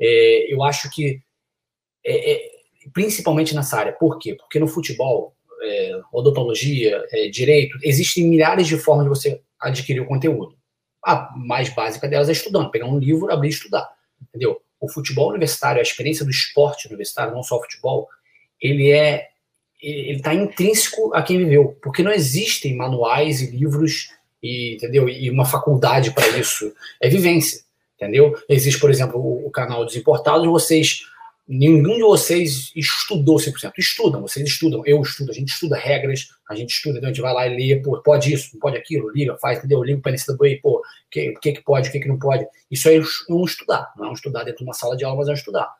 [0.00, 1.20] É, eu acho que,
[2.02, 2.50] é, é
[2.94, 4.34] principalmente nessa área, por quê?
[4.34, 10.06] Porque no futebol, é, odontologia, é, direito, existem milhares de formas de você adquirir o
[10.06, 10.56] conteúdo.
[11.04, 13.86] A mais básica delas é estudando, pegar um livro, abrir e estudar,
[14.22, 14.62] entendeu?
[14.80, 18.08] O futebol universitário, a experiência do esporte universitário, não só o futebol,
[18.60, 19.28] ele é
[19.80, 24.10] ele está intrínseco a quem viveu, porque não existem manuais e livros
[24.42, 27.62] e entendeu e uma faculdade para isso, é vivência,
[27.94, 28.36] entendeu?
[28.48, 31.02] Existe, por exemplo, o, o canal dos importados, vocês
[31.48, 33.72] nenhum de vocês estudou 100%.
[33.78, 37.22] Estudam, vocês estudam, eu estudo, a gente estuda regras, a gente estuda, então a gente
[37.22, 39.82] vai lá e lê, pô, pode isso, não pode aquilo, liga, faz, entendeu?
[39.82, 42.46] Liga para NCAA, pô, o que, que, que pode, o que, que não pode.
[42.70, 45.28] Isso é um estudar, não é um estudar dentro de uma sala de aula, mas
[45.28, 45.74] é um estudar.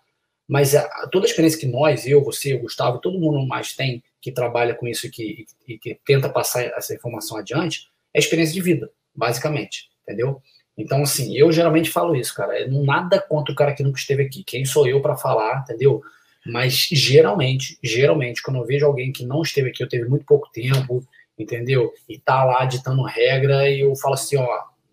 [0.49, 4.03] Mas a, toda a experiência que nós, eu, você, o Gustavo, todo mundo mais tem,
[4.23, 8.63] que trabalha com isso e e que tenta passar essa informação adiante, é experiência de
[8.63, 10.41] vida, basicamente, entendeu?
[10.79, 12.57] Então, assim, eu geralmente falo isso, cara.
[12.57, 14.45] É nada contra o cara que nunca esteve aqui.
[14.45, 16.01] Quem sou eu para falar, entendeu?
[16.47, 20.49] Mas geralmente, geralmente, quando eu vejo alguém que não esteve aqui, eu teve muito pouco
[20.53, 21.05] tempo,
[21.37, 21.93] entendeu?
[22.09, 24.47] E tá lá ditando regra, e eu falo assim, ó,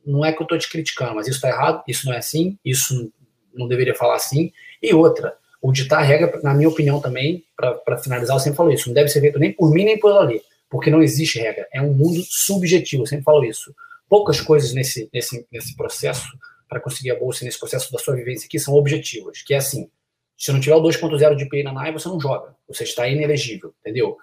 [0.03, 2.57] não é que eu tô te criticando, mas isso tá errado, isso não é assim,
[2.65, 3.11] isso
[3.53, 4.51] não deveria falar assim.
[4.81, 8.87] E outra, o ditar regra, na minha opinião também, para finalizar, eu sempre falo isso,
[8.87, 11.67] não deve ser feito nem por mim nem por ali, porque não existe regra.
[11.71, 13.73] É um mundo subjetivo, eu sempre falo isso
[14.09, 16.27] poucas coisas nesse, nesse, nesse processo
[16.67, 19.89] para conseguir a bolsa, nesse processo da sua vivência aqui, são objetivas, que é assim,
[20.37, 23.73] se não tiver o 2.0 de PI na NAI, você não joga, você está inelegível,
[23.79, 24.17] entendeu?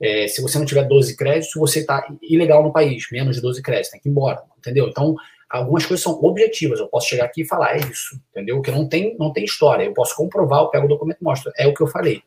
[0.00, 3.60] É, se você não tiver 12 créditos, você está ilegal no país, menos de 12
[3.62, 4.88] créditos, tem que ir embora, entendeu?
[4.88, 5.16] Então,
[5.50, 8.60] algumas coisas são objetivas, eu posso chegar aqui e falar, é isso, entendeu?
[8.62, 11.52] Que não tem, não tem história, eu posso comprovar, eu pego o documento e mostro,
[11.56, 12.22] é o que eu falei.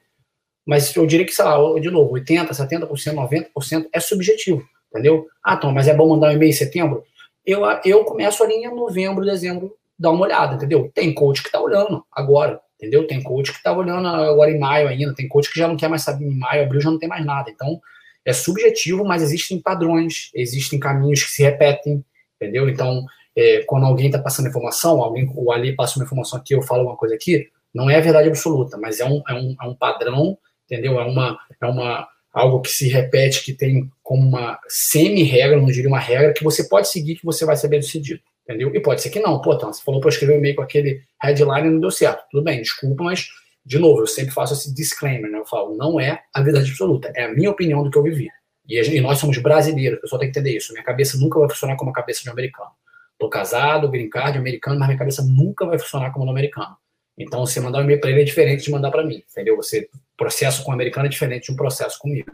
[0.65, 5.25] Mas eu diria que, sei lá, de novo, 80%, 70%, 90% é subjetivo, entendeu?
[5.43, 7.03] Ah, Tom, mas é bom mandar um e-mail em setembro?
[7.45, 10.91] eu, eu começo ali em novembro, dezembro, dar uma olhada, entendeu?
[10.93, 13.05] Tem coach que está olhando agora, entendeu?
[13.07, 15.89] Tem coach que está olhando agora em maio ainda, tem coach que já não quer
[15.89, 17.49] mais saber em maio, abril já não tem mais nada.
[17.49, 17.79] Então,
[18.23, 22.03] é subjetivo, mas existem padrões, existem caminhos que se repetem,
[22.35, 22.69] entendeu?
[22.69, 26.61] Então, é, quando alguém está passando informação, alguém, o Ali passa uma informação aqui, eu
[26.61, 29.75] falo uma coisa aqui, não é verdade absoluta, mas é um, é um, é um
[29.75, 30.99] padrão, entendeu?
[30.99, 35.87] É uma, é uma, algo que se repete, que tem como uma semi-regra, não diria
[35.87, 37.79] uma regra, que você pode seguir, que você vai ser bem.
[37.79, 38.75] Entendeu?
[38.75, 39.39] E pode ser que não.
[39.39, 42.25] Pô, então, você falou para escrever um e-mail com aquele headline e não deu certo.
[42.29, 43.29] Tudo bem, desculpa, mas,
[43.65, 45.39] de novo, eu sempre faço esse disclaimer, né?
[45.39, 48.27] Eu falo, não é a verdade absoluta, é a minha opinião do que eu vivi.
[48.67, 50.73] E, e nós somos brasileiros, o pessoal tem que entender isso.
[50.73, 52.71] Minha cabeça nunca vai funcionar como a cabeça de um americano.
[53.17, 56.75] Tô casado, green americano, mas minha cabeça nunca vai funcionar como no americano.
[57.17, 59.55] Então, você mandar um e-mail para ele é diferente de mandar para mim, entendeu?
[59.55, 59.87] Você
[60.17, 62.29] processo com o americano é diferente de um processo comigo.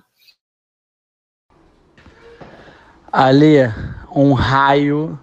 [3.12, 3.58] Ali,
[4.14, 5.18] um raio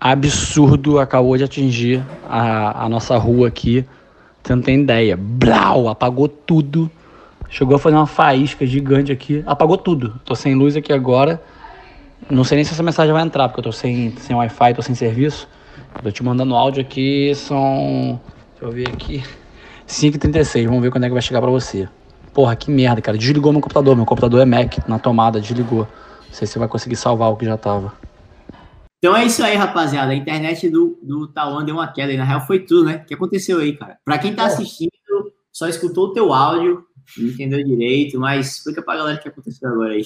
[0.00, 3.84] absurdo acabou de atingir a, a nossa rua aqui.
[4.42, 5.16] Você não tem ideia.
[5.16, 6.90] Blau, apagou tudo.
[7.48, 9.42] Chegou a fazer uma faísca gigante aqui.
[9.46, 10.20] Apagou tudo.
[10.24, 11.42] Tô sem luz aqui agora.
[12.30, 14.82] Não sei nem se essa mensagem vai entrar, porque eu tô sem, sem Wi-Fi, tô
[14.82, 15.48] sem serviço.
[16.02, 18.20] Tô te mandando áudio aqui, são.
[18.52, 19.24] Deixa eu ver aqui.
[19.88, 21.88] 5h36, vamos ver quando é que vai chegar pra você.
[22.32, 23.18] Porra, que merda, cara.
[23.18, 23.96] Desligou meu computador.
[23.96, 25.88] Meu computador é Mac, na tomada, desligou.
[26.36, 27.94] Não sei se você vai conseguir salvar o que já tava.
[28.98, 30.12] Então é isso aí, rapaziada.
[30.12, 32.96] A internet do, do Tauan deu uma queda e na real foi tudo, né?
[32.96, 33.98] O que aconteceu aí, cara?
[34.04, 34.90] Pra quem tá assistindo,
[35.50, 36.84] só escutou o teu áudio,
[37.16, 40.02] não entendeu direito, mas explica pra galera o que aconteceu agora aí.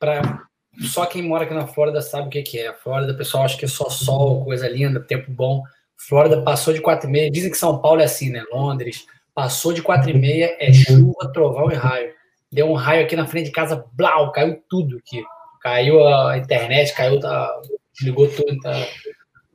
[0.00, 0.42] Pra...
[0.80, 2.66] Só quem mora aqui na Flórida sabe o que, que é.
[2.66, 5.62] A Flórida, o pessoal acha que é só sol, coisa linda, tempo bom.
[5.96, 7.30] Flórida passou de 4,5.
[7.30, 8.42] Dizem que São Paulo é assim, né?
[8.52, 9.06] Londres.
[9.32, 12.12] Passou de 4,5, é chuva, trovão e raio.
[12.50, 15.22] Deu um raio aqui na frente de casa, blau, caiu tudo aqui.
[15.66, 17.60] Caiu a internet, caiu, tá,
[17.92, 18.86] desligou tudo, tá,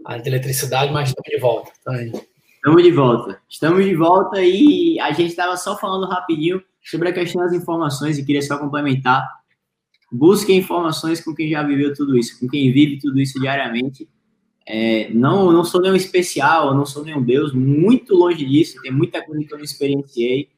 [0.06, 1.72] a eletricidade, mas estamos de volta.
[2.58, 3.42] Estamos de volta.
[3.50, 8.18] Estamos de volta e a gente estava só falando rapidinho sobre a questão das informações
[8.18, 9.26] e queria só complementar.
[10.12, 14.06] Busque informações com quem já viveu tudo isso, com quem vive tudo isso diariamente
[14.68, 19.24] é, não, não sou nenhum especial, não sou nenhum Deus, muito longe disso, tem muita
[19.24, 20.50] coisa que eu não experienciei,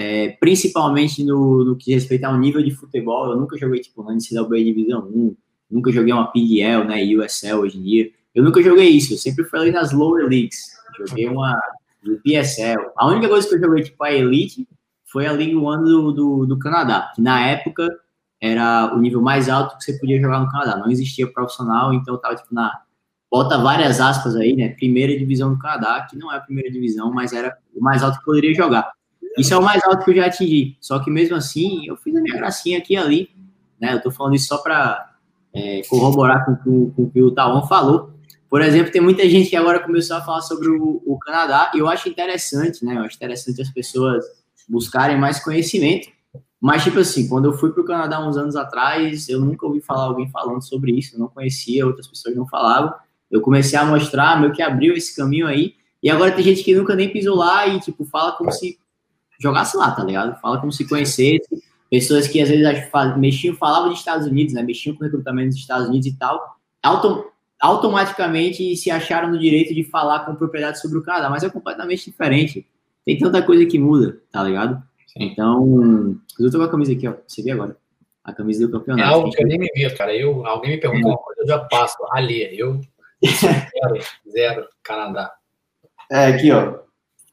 [0.00, 3.32] é, principalmente no, no que respeita ao nível de futebol.
[3.32, 5.36] Eu nunca joguei tipo na NCAA Divisão 1,
[5.68, 8.10] nunca joguei uma PDL, né, USL hoje em dia.
[8.32, 10.70] Eu nunca joguei isso, eu sempre fui ali nas lower leagues.
[10.96, 11.60] Joguei uma
[12.00, 12.80] do PSL.
[12.96, 14.68] A única coisa que eu joguei tipo a Elite
[15.04, 17.88] foi a League One do, do, do Canadá, que na época
[18.40, 20.76] era o nível mais alto que você podia jogar no Canadá.
[20.76, 22.72] Não existia profissional, então eu tava tipo na
[23.28, 24.68] bota várias aspas aí, né?
[24.68, 28.20] Primeira divisão do Canadá, que não é a primeira divisão, mas era o mais alto
[28.20, 28.96] que poderia jogar.
[29.38, 30.76] Isso é o mais alto que eu já atingi.
[30.80, 33.30] Só que mesmo assim, eu fiz a minha gracinha aqui e ali,
[33.80, 33.94] né?
[33.94, 35.14] Eu tô falando isso só para
[35.54, 38.12] é, corroborar com, com, com o que o Tawan falou.
[38.48, 41.78] Por exemplo, tem muita gente que agora começou a falar sobre o, o Canadá, e
[41.78, 42.96] eu acho interessante, né?
[42.96, 44.24] Eu acho interessante as pessoas
[44.68, 46.08] buscarem mais conhecimento.
[46.60, 49.80] Mas, tipo assim, quando eu fui para o Canadá uns anos atrás, eu nunca ouvi
[49.80, 52.92] falar alguém falando sobre isso, eu não conhecia, outras pessoas não falavam
[53.30, 55.74] eu comecei a mostrar, meio que abriu esse caminho aí.
[56.02, 58.78] E agora tem gente que nunca nem pisou lá e, tipo, fala como se
[59.38, 60.40] jogasse lá, tá ligado?
[60.40, 61.48] Fala como se conhecesse.
[61.90, 62.66] Pessoas que às vezes
[63.16, 64.62] mexiam, falavam de Estados Unidos, né?
[64.62, 66.56] Mexiam com recrutamento dos Estados Unidos e tal.
[66.82, 67.24] Autom
[67.60, 72.04] automaticamente se acharam no direito de falar com propriedade sobre o Canadá, mas é completamente
[72.04, 72.64] diferente.
[73.04, 74.80] tem tanta coisa que muda, tá ligado?
[75.08, 75.24] Sim.
[75.24, 77.14] Então, eu tô com a camisa aqui, ó.
[77.26, 77.76] Você vê agora.
[78.22, 79.08] A camisa do campeonato.
[79.08, 80.14] É algo que eu nem me vi, cara.
[80.14, 81.10] Eu, alguém me pergunta é.
[81.10, 81.96] uma coisa, eu já passo.
[82.12, 82.80] Ali, eu
[83.26, 85.32] zero, zero, Canadá.
[86.10, 86.78] É, aqui, ó.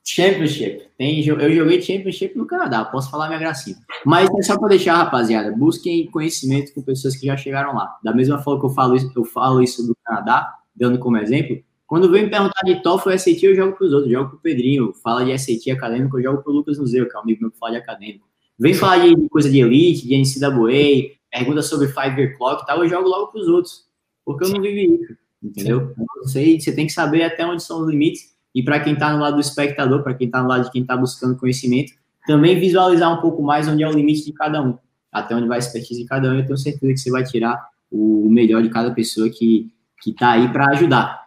[0.08, 0.84] Championship.
[0.98, 3.76] Tem, eu joguei Championship no Canadá, posso falar minha gracinha.
[4.06, 7.98] Mas é só para deixar, rapaziada, busquem conhecimento com pessoas que já chegaram lá.
[8.04, 11.60] Da mesma forma que eu falo isso, eu falo isso do Canadá, dando como exemplo,
[11.88, 14.42] quando vem me perguntar de TOEFL SAT, eu jogo para os outros, jogo para o
[14.42, 14.94] Pedrinho.
[15.04, 17.52] Fala de SAT acadêmico, eu jogo para o Lucas Nuzeu, que é um amigo meu
[17.52, 18.28] que fala de acadêmico.
[18.58, 22.84] Vem falar de coisa de elite, de NCAA, pergunta sobre five year clock e tal,
[22.84, 23.86] eu jogo logo para os outros,
[24.24, 25.94] porque eu não vivi isso, entendeu?
[26.24, 29.20] Você, você tem que saber até onde são os limites e para quem está no
[29.20, 31.92] lado do espectador, para quem está no lado de quem está buscando conhecimento,
[32.26, 34.78] também visualizar um pouco mais onde é o limite de cada um,
[35.12, 36.36] até onde vai a expertise de cada um.
[36.36, 39.70] Eu tenho certeza que você vai tirar o melhor de cada pessoa que
[40.08, 41.26] está aí para ajudar.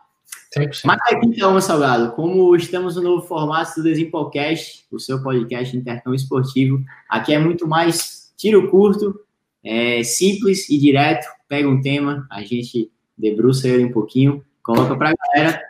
[0.56, 0.80] 100%.
[0.86, 6.82] Mas então, Salgado, como estamos no novo formato do Desimpolcast, o seu podcast intercâmbio esportivo,
[7.10, 9.20] aqui é muito mais tiro curto,
[9.62, 11.26] é simples e direto.
[11.46, 15.67] Pega um tema, a gente debruça ele um pouquinho, coloca para a galera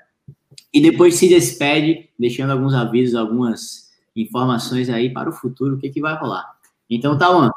[0.79, 5.91] e depois se despede, deixando alguns avisos, algumas informações aí para o futuro, o que,
[5.91, 6.55] que vai rolar.
[6.89, 7.51] Então, Tawan,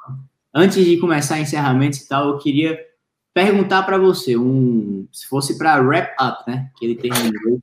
[0.51, 2.79] antes de começar encerramentos e tal, eu queria
[3.31, 7.11] perguntar para você, um, se fosse para wrap up, né, que ele tem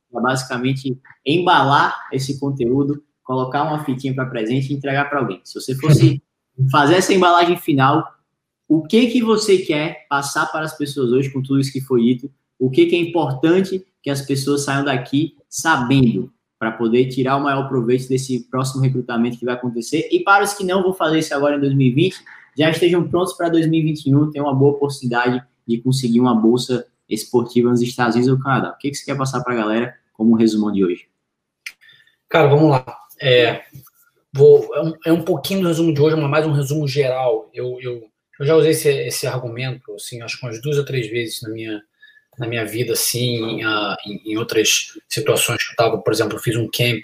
[0.09, 5.41] basicamente embalar esse conteúdo, colocar uma fitinha para presente e entregar para alguém.
[5.43, 6.23] Se você fosse
[6.71, 8.07] fazer essa embalagem final,
[8.65, 12.01] o que que você quer passar para as pessoas hoje com tudo isso que foi
[12.01, 12.31] dito?
[12.57, 17.43] O que que é importante que as pessoas saiam daqui sabendo para poder tirar o
[17.43, 20.09] maior proveito desse próximo recrutamento que vai acontecer.
[20.11, 22.17] E para os que não vão fazer isso agora em 2020,
[22.57, 27.81] já estejam prontos para 2021, tem uma boa oportunidade de conseguir uma bolsa esportiva nos
[27.81, 28.71] Estados Unidos ou Canadá.
[28.71, 31.07] O que, que você quer passar para a galera como um resumão de hoje?
[32.27, 32.85] Cara, vamos lá.
[33.21, 33.63] É,
[34.33, 37.49] vou, é, um, é um pouquinho do resumo de hoje, mas mais um resumo geral.
[37.53, 38.03] Eu, eu,
[38.39, 41.49] eu já usei esse, esse argumento, assim, acho que umas duas ou três vezes na
[41.49, 41.81] minha,
[42.39, 46.41] na minha vida, assim, uh, em, em, outras situações que eu estava, por exemplo, eu
[46.41, 47.03] fiz um camp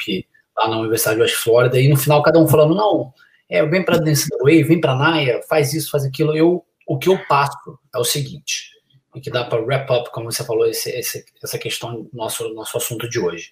[0.58, 3.14] lá na Universidade de West Florida, e no final cada um falando, não,
[3.50, 6.36] é, vem para a NCAA, vem para a NAIA, faz isso, faz aquilo.
[6.36, 8.72] Eu, o que eu passo é o seguinte,
[9.14, 12.48] e que dá para wrap up, como você falou, esse, esse, essa questão do nosso,
[12.54, 13.52] nosso assunto de hoje.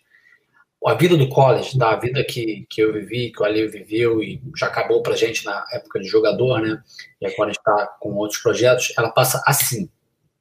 [0.85, 1.91] A vida do college, tá?
[1.91, 5.45] a vida que, que eu vivi, que o Ali viveu e já acabou para gente
[5.45, 6.81] na época de jogador, né?
[7.21, 9.89] E agora está com outros projetos, ela passa assim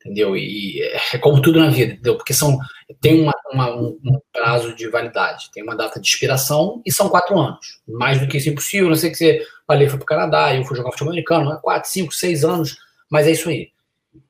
[0.04, 0.36] entendeu?
[0.36, 0.82] E
[1.12, 2.16] é como tudo na vida, entendeu?
[2.16, 2.58] Porque são,
[3.00, 7.38] tem uma, uma, um, prazo de validade, tem uma data de expiração e são quatro
[7.38, 7.80] anos.
[7.86, 10.54] Mais do que isso é impossível, não sei que você ali foi para o Canadá,
[10.54, 11.58] eu fui jogar futebol americano, né?
[11.62, 12.76] quatro, cinco, seis anos,
[13.10, 13.70] mas é isso aí.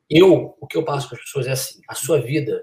[0.08, 2.62] Eu, o que eu passo para as pessoas é assim, a sua vida,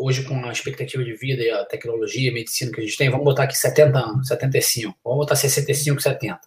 [0.00, 3.08] hoje com a expectativa de vida e a tecnologia, a medicina que a gente tem,
[3.08, 6.40] vamos botar aqui 70 anos, 75, vamos botar 65, 70.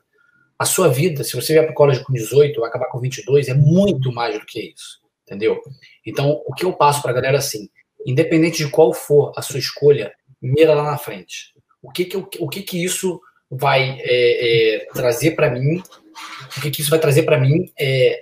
[0.58, 3.48] A sua vida, se você vier para o colégio com 18, vai acabar com 22,
[3.50, 5.62] é muito mais do que isso entendeu?
[6.06, 7.70] Então, o que eu passo para a galera assim,
[8.06, 11.54] independente de qual for a sua escolha, mira lá na frente.
[11.82, 13.20] O que que, o que, que isso
[13.50, 15.82] vai é, é, trazer para mim?
[16.58, 18.22] O que, que isso vai trazer para mim é,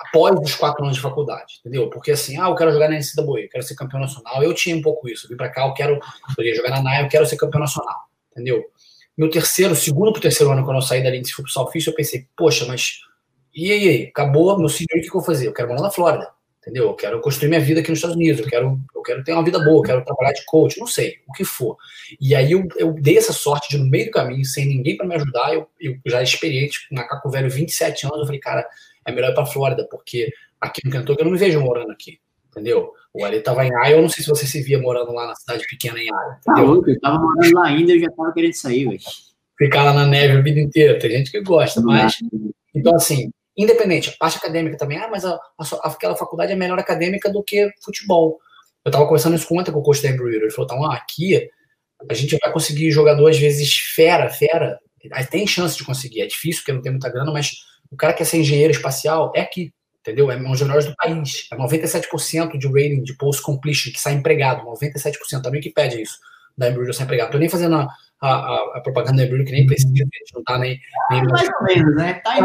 [0.00, 1.88] após os quatro anos de faculdade, entendeu?
[1.90, 4.42] Porque assim, ah, eu quero jogar na NCAA, eu quero ser campeão nacional.
[4.42, 5.26] Eu tinha um pouco isso.
[5.26, 5.98] Eu vim para cá, eu quero
[6.54, 7.96] jogar na NAI, eu quero ser campeão nacional,
[8.32, 8.64] entendeu?
[9.16, 11.90] Meu terceiro, segundo para o terceiro ano, quando eu saí da linha de futsal ofício,
[11.90, 13.00] eu pensei, poxa, mas
[13.54, 15.48] e aí, acabou meu senior, o que, eu vou fazer?
[15.48, 16.30] Eu quero morar na Flórida,
[16.60, 16.84] entendeu?
[16.84, 19.44] Eu quero construir minha vida aqui nos Estados Unidos, eu quero, eu quero ter uma
[19.44, 21.76] vida boa, eu quero trabalhar de coach, não sei, o que for.
[22.20, 25.06] E aí eu, eu dei essa sorte de, no meio do caminho, sem ninguém para
[25.06, 28.66] me ajudar, eu, eu já experiente, com macaco velho, 27 anos, eu falei, cara,
[29.04, 32.20] é melhor ir pra Flórida, porque aqui no Kentucky eu não me vejo morando aqui,
[32.50, 32.92] entendeu?
[33.12, 35.34] O Ali tava em Iowa, eu não sei se você se via morando lá na
[35.34, 36.38] cidade pequena em Iowa.
[36.44, 39.00] Tá louco, eu tava morando lá ainda, eu já tava querendo sair, velho.
[39.58, 42.18] Ficar lá na neve a vida inteira, tem gente que gosta, mas...
[42.74, 47.30] Então, assim, Independente, parte acadêmica também, ah, mas a, a, aquela faculdade é melhor acadêmica
[47.30, 48.38] do que futebol.
[48.84, 50.94] Eu estava conversando isso com ontem com o coach da Embrewer, ele falou, tá, ah,
[50.94, 51.48] aqui
[52.08, 54.78] a gente vai conseguir jogador às vezes fera, fera,
[55.12, 57.52] aí tem chance de conseguir, é difícil porque não tem muita grana, mas
[57.90, 60.30] o cara que quer ser engenheiro espacial é aqui, entendeu?
[60.30, 64.64] É um dos melhores do país, é 97% de rating de post-completion que sai empregado,
[64.64, 66.18] 97%, a Wikipedia isso,
[66.56, 67.32] da Embrewer sai empregado.
[67.32, 67.88] Tô nem fazendo a,
[68.20, 70.78] a, a propaganda da Embrewer que nem precisa, a gente não tá nem...
[71.10, 72.14] nem mais ou menos, né?
[72.24, 72.42] Tá em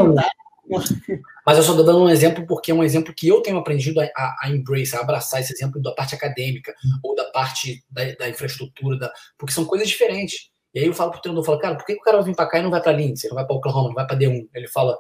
[1.46, 4.00] mas eu só estou dando um exemplo porque é um exemplo que eu tenho aprendido
[4.00, 8.30] a, a, embrace, a abraçar esse exemplo da parte acadêmica ou da parte da, da
[8.30, 10.50] infraestrutura, da, porque são coisas diferentes.
[10.74, 12.36] E aí eu falo pro treinador, eu falo, cara, por que o cara vai vir
[12.36, 14.48] para cá e não vai para Lindsay, não vai para Oklahoma, não vai para D1?
[14.54, 14.98] Ele fala,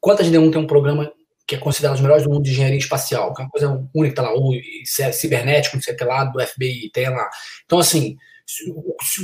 [0.00, 1.12] quantas D1 tem um programa
[1.46, 4.16] que é considerado os melhores do mundo de engenharia espacial, que é uma coisa única,
[4.16, 4.52] tá lá, ou
[5.12, 7.28] cibernético, não sei o que lá, do FBI, tem lá.
[7.64, 8.16] Então, assim,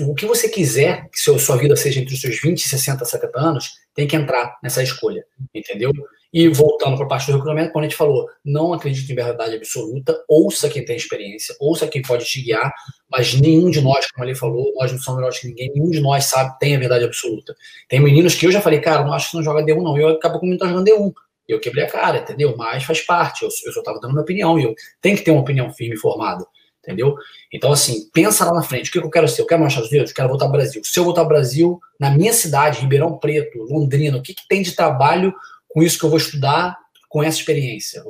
[0.01, 3.71] o que você quiser que sua vida seja entre os seus 20, 60, 70 anos,
[3.99, 5.90] tem que entrar nessa escolha, entendeu?
[6.32, 9.57] E voltando para a parte do recrutamento, quando a gente falou, não acredite em verdade
[9.57, 12.72] absoluta, ouça quem tem experiência, ouça quem pode te guiar,
[13.11, 15.99] mas nenhum de nós, como ele falou, nós não somos melhores que ninguém, nenhum de
[16.01, 17.57] nós sabe, tem a verdade absoluta.
[17.88, 20.11] Tem meninos que eu já falei, cara, não acho que não joga D1 não, eu
[20.11, 21.12] acabo com não jogando D1.
[21.49, 22.55] Eu quebrei a cara, entendeu?
[22.57, 25.32] Mas faz parte, eu, eu só estava dando minha opinião, e eu tenho que ter
[25.32, 26.46] uma opinião firme e formada
[26.83, 27.14] entendeu?
[27.53, 29.43] Então, assim, pensa lá na frente, o que eu quero ser?
[29.43, 30.11] Eu quero marchar os Unidos?
[30.11, 30.83] Eu quero voltar ao Brasil.
[30.85, 34.62] Se eu voltar ao Brasil, na minha cidade, Ribeirão Preto, Londrina, o que, que tem
[34.62, 35.35] de trabalho
[35.68, 36.76] com isso que eu vou estudar,
[37.09, 38.03] com essa experiência?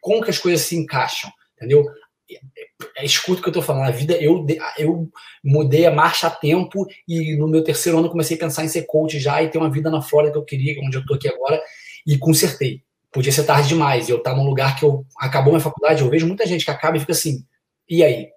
[0.00, 1.84] Como que as coisas se encaixam, entendeu?
[2.30, 3.88] É, é escuta o que eu estou falando.
[3.88, 4.46] A vida, eu,
[4.78, 5.08] eu
[5.44, 8.82] mudei a marcha a tempo e no meu terceiro ano comecei a pensar em ser
[8.82, 11.28] coach já e ter uma vida na Flórida que eu queria, onde eu estou aqui
[11.28, 11.60] agora,
[12.06, 12.82] e consertei.
[13.12, 14.08] Podia ser tarde demais.
[14.08, 16.70] Eu estar tá num lugar que eu acabou minha faculdade, eu vejo muita gente que
[16.70, 17.44] acaba e fica assim,
[17.88, 18.28] e aí?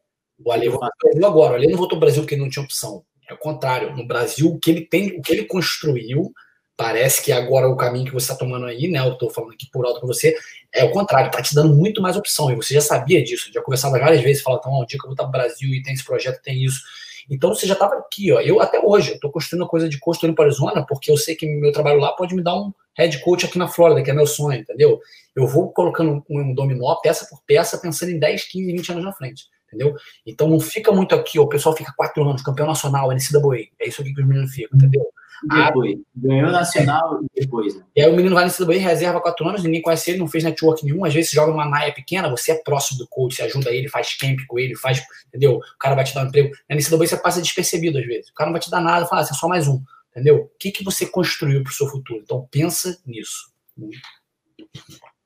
[0.44, 0.90] O Ale voltou
[1.26, 1.60] agora.
[1.60, 3.04] O não voltou ao Brasil porque não tinha opção.
[3.30, 3.96] É o contrário.
[3.96, 6.32] No Brasil, o que ele tem, o que ele construiu,
[6.78, 9.00] parece que agora o caminho que você está tomando aí, né?
[9.00, 10.36] Eu estou falando aqui por alto com você,
[10.74, 12.52] é o contrário, está te dando muito mais opção.
[12.52, 15.10] E você já sabia disso, já conversava várias vezes, falava, então, um dia que eu
[15.10, 16.82] vou estar no Brasil e tem esse projeto, tem isso.
[17.30, 18.40] Então você já estava aqui, ó.
[18.40, 21.72] Eu até hoje estou construindo coisa de construindo para Arizona, porque eu sei que meu
[21.72, 24.60] trabalho lá pode me dar um head coach aqui na Flórida, que é meu sonho,
[24.60, 25.00] entendeu?
[25.36, 29.14] Eu vou colocando um dominó, peça por peça, pensando em 10, 15, 20 anos na
[29.14, 29.44] frente
[29.76, 29.96] entendeu?
[30.26, 34.02] Então não fica muito aqui, o pessoal fica quatro anos, campeão nacional, NCAA, é isso
[34.02, 35.06] aqui que os meninos ficam, entendeu?
[35.44, 37.76] Depois, ganhou nacional e depois.
[37.76, 37.84] Né?
[37.96, 40.44] E aí o menino vai no NCAA, reserva quatro anos, ninguém conhece ele, não fez
[40.44, 43.70] network nenhum, às vezes joga numa naia pequena, você é próximo do coach, você ajuda
[43.72, 45.58] ele, faz camp com ele, faz, entendeu?
[45.58, 46.52] O cara vai te dar um emprego.
[46.70, 49.22] Na NCAA você passa despercebido às vezes, o cara não vai te dar nada, fala
[49.22, 49.82] assim, é só mais um,
[50.16, 50.38] entendeu?
[50.38, 52.22] O que, que você construiu para o seu futuro?
[52.24, 53.52] Então pensa nisso.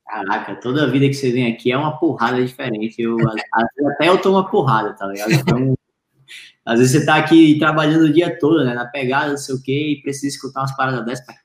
[0.04, 3.00] Caraca, toda vida que você vem aqui é uma porrada diferente.
[3.00, 3.16] Eu,
[3.92, 5.32] até eu tomo uma porrada, tá ligado?
[5.32, 5.74] Então,
[6.66, 8.74] às vezes você tá aqui trabalhando o dia todo, né?
[8.74, 11.36] Na pegada, não sei o quê, e precisa escutar umas paradas dessas.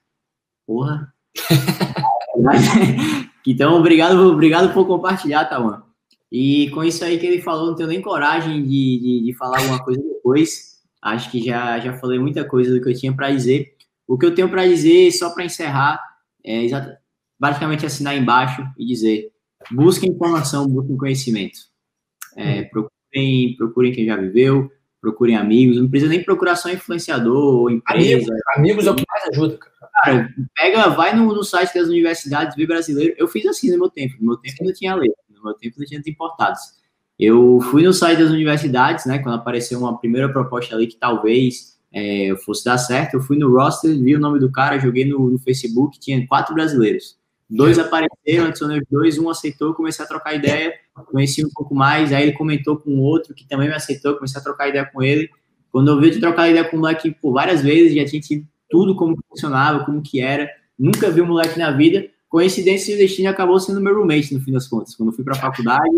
[0.65, 1.13] Porra.
[3.45, 5.85] então, obrigado, obrigado por compartilhar, tá, mano?
[6.31, 9.59] E com isso aí que ele falou, não tenho nem coragem de, de, de falar
[9.59, 10.74] alguma coisa depois.
[11.05, 13.75] Acho que já, já falei muita coisa do que eu tinha para dizer.
[14.07, 15.99] O que eu tenho para dizer, só para encerrar,
[16.43, 17.05] é exatamente
[17.39, 19.31] basicamente assinar embaixo e dizer:
[19.71, 21.59] busquem informação, busquem conhecimento.
[22.35, 22.69] É, hum.
[22.71, 28.25] procurem, procurem quem já viveu, procurem amigos, não precisa nem procurar só influenciador ou empresa.
[28.25, 29.75] Amigos, amigos é o que mais ajuda, cara.
[30.03, 33.15] Cara, pega, vai no, no site das universidades, vê brasileiro.
[33.17, 34.15] Eu fiz assim no meu tempo.
[34.19, 36.59] No meu tempo não tinha lei, no meu tempo não tinha importados.
[37.19, 39.19] Eu fui no site das universidades, né?
[39.19, 43.49] Quando apareceu uma primeira proposta ali que talvez é, fosse dar certo, eu fui no
[43.49, 47.17] roster, vi o nome do cara, joguei no, no Facebook, tinha quatro brasileiros.
[47.49, 50.73] Dois apareceram, adicionei os dois, um aceitou, comecei a trocar ideia,
[51.11, 54.41] conheci um pouco mais, aí ele comentou com o outro que também me aceitou, comecei
[54.41, 55.29] a trocar ideia com ele.
[55.71, 58.47] Quando eu vi de trocar ideia com o moleque por várias vezes, já tinha tido
[58.69, 62.07] tudo como funcionava, como que era, nunca vi um moleque na vida.
[62.27, 64.95] Coincidência e destino acabou sendo meu roommate no fim das contas.
[64.95, 65.95] Quando eu fui para a faculdade,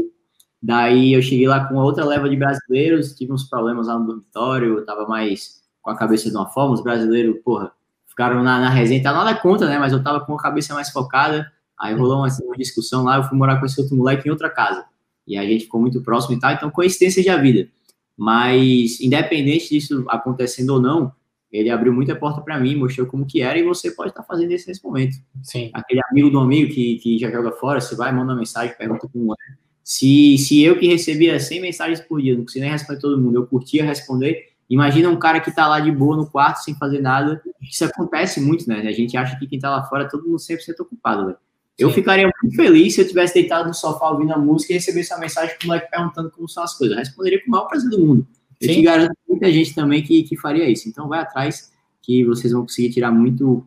[0.61, 4.77] daí eu cheguei lá com outra leva de brasileiros, tive uns problemas lá no dormitório,
[4.77, 7.71] eu tava mais com a cabeça de uma forma, os brasileiros, porra,
[8.17, 9.77] ficaram na, na resenha, tá nada contra, né?
[9.77, 11.51] Mas eu tava com a cabeça mais focada.
[11.79, 14.49] Aí rolou uma, uma, discussão lá, eu fui morar com esse outro moleque em outra
[14.49, 14.83] casa.
[15.27, 17.69] E a gente ficou muito próximo e tal, então coincidência de vida.
[18.17, 21.13] Mas, independente disso acontecendo ou não,
[21.51, 24.27] ele abriu muita porta para mim, mostrou como que era e você pode estar tá
[24.27, 25.15] fazendo isso nesse momento.
[25.43, 25.69] Sim.
[25.73, 29.07] Aquele amigo do amigo que, que já joga fora, você vai, manda uma mensagem, pergunta
[29.07, 29.66] como é.
[29.87, 33.37] Se, se eu que recebia 100 mensagens por dia, não conseguia nem responder todo mundo,
[33.37, 36.99] eu curtia responder, Imagina um cara que tá lá de boa no quarto sem fazer
[36.99, 37.41] nada.
[37.61, 38.81] Isso acontece muito, né?
[38.81, 41.37] A gente acha que quem tá lá fora, todo mundo sempre sendo ocupado, velho.
[41.77, 45.13] Eu ficaria muito feliz se eu tivesse deitado no sofá ouvindo a música e recebesse
[45.13, 46.97] uma mensagem com o moleque perguntando como são as coisas.
[46.97, 48.27] Eu responderia com o maior prazer do mundo.
[48.59, 48.75] Eu Sim.
[48.75, 50.89] te garanto que muita gente também que, que faria isso.
[50.89, 51.71] Então vai atrás
[52.01, 53.63] que vocês vão conseguir tirar muito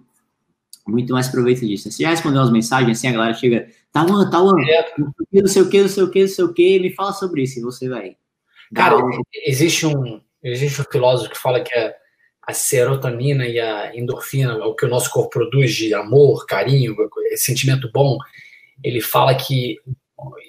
[0.91, 1.91] muito mais proveito disso.
[1.91, 4.55] Você já respondeu as mensagens, assim, a galera chega, tá Tawan, Tawan,
[5.33, 7.43] não sei o que, não sei o que, não sei o que, me fala sobre
[7.43, 8.17] isso, e você vai.
[8.75, 8.97] Cara,
[9.47, 11.95] existe um, Existe um filósofo que fala que a,
[12.43, 16.97] a serotonina e a endorfina, o que o nosso corpo produz de amor, carinho,
[17.37, 18.19] sentimento bom,
[18.83, 19.77] ele fala que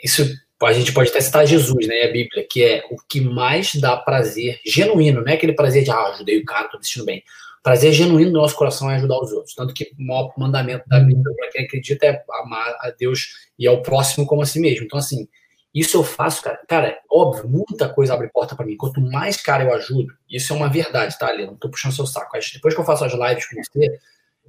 [0.04, 0.24] isso
[0.64, 3.98] a gente pode até citar Jesus, né, a Bíblia, que é o que mais dá
[3.98, 7.24] prazer genuíno, não é aquele prazer de, ah, ajudei o cara, tô me sentindo bem.
[7.64, 9.54] Prazer genuíno do nosso coração é ajudar os outros.
[9.54, 13.68] Tanto que o maior mandamento da Bíblia, para quem acredita, é amar a Deus e
[13.68, 14.86] ao próximo como a si mesmo.
[14.86, 15.28] Então, assim,
[15.74, 16.60] isso eu faço, cara.
[16.68, 18.76] Cara, óbvio, muita coisa abre porta para mim.
[18.76, 21.46] Quanto mais cara eu ajudo, isso é uma verdade, tá, Ali?
[21.46, 22.38] Não tô puxando seu saco.
[22.54, 24.00] Depois que eu faço as lives com você,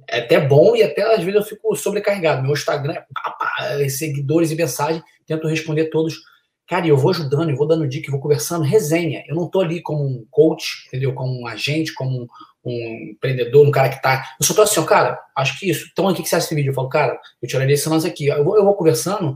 [0.09, 2.41] é até bom e até às vezes eu fico sobrecarregado.
[2.41, 2.95] Meu Instagram
[3.59, 6.15] é seguidores e mensagens, tento responder todos
[6.67, 9.23] Cara, eu vou ajudando, eu vou dando dica, eu vou conversando, resenha.
[9.27, 11.13] Eu não tô ali como um coach, entendeu?
[11.13, 12.27] Como um agente, como um,
[12.65, 14.35] um empreendedor, um cara que tá.
[14.39, 15.87] Eu só tô assim, ó, cara, acho que isso.
[15.91, 16.69] Então, aqui que você acha esse vídeo?
[16.69, 18.27] Eu falo, cara, eu tiraria esse lance aqui.
[18.27, 19.35] Eu vou, eu vou conversando,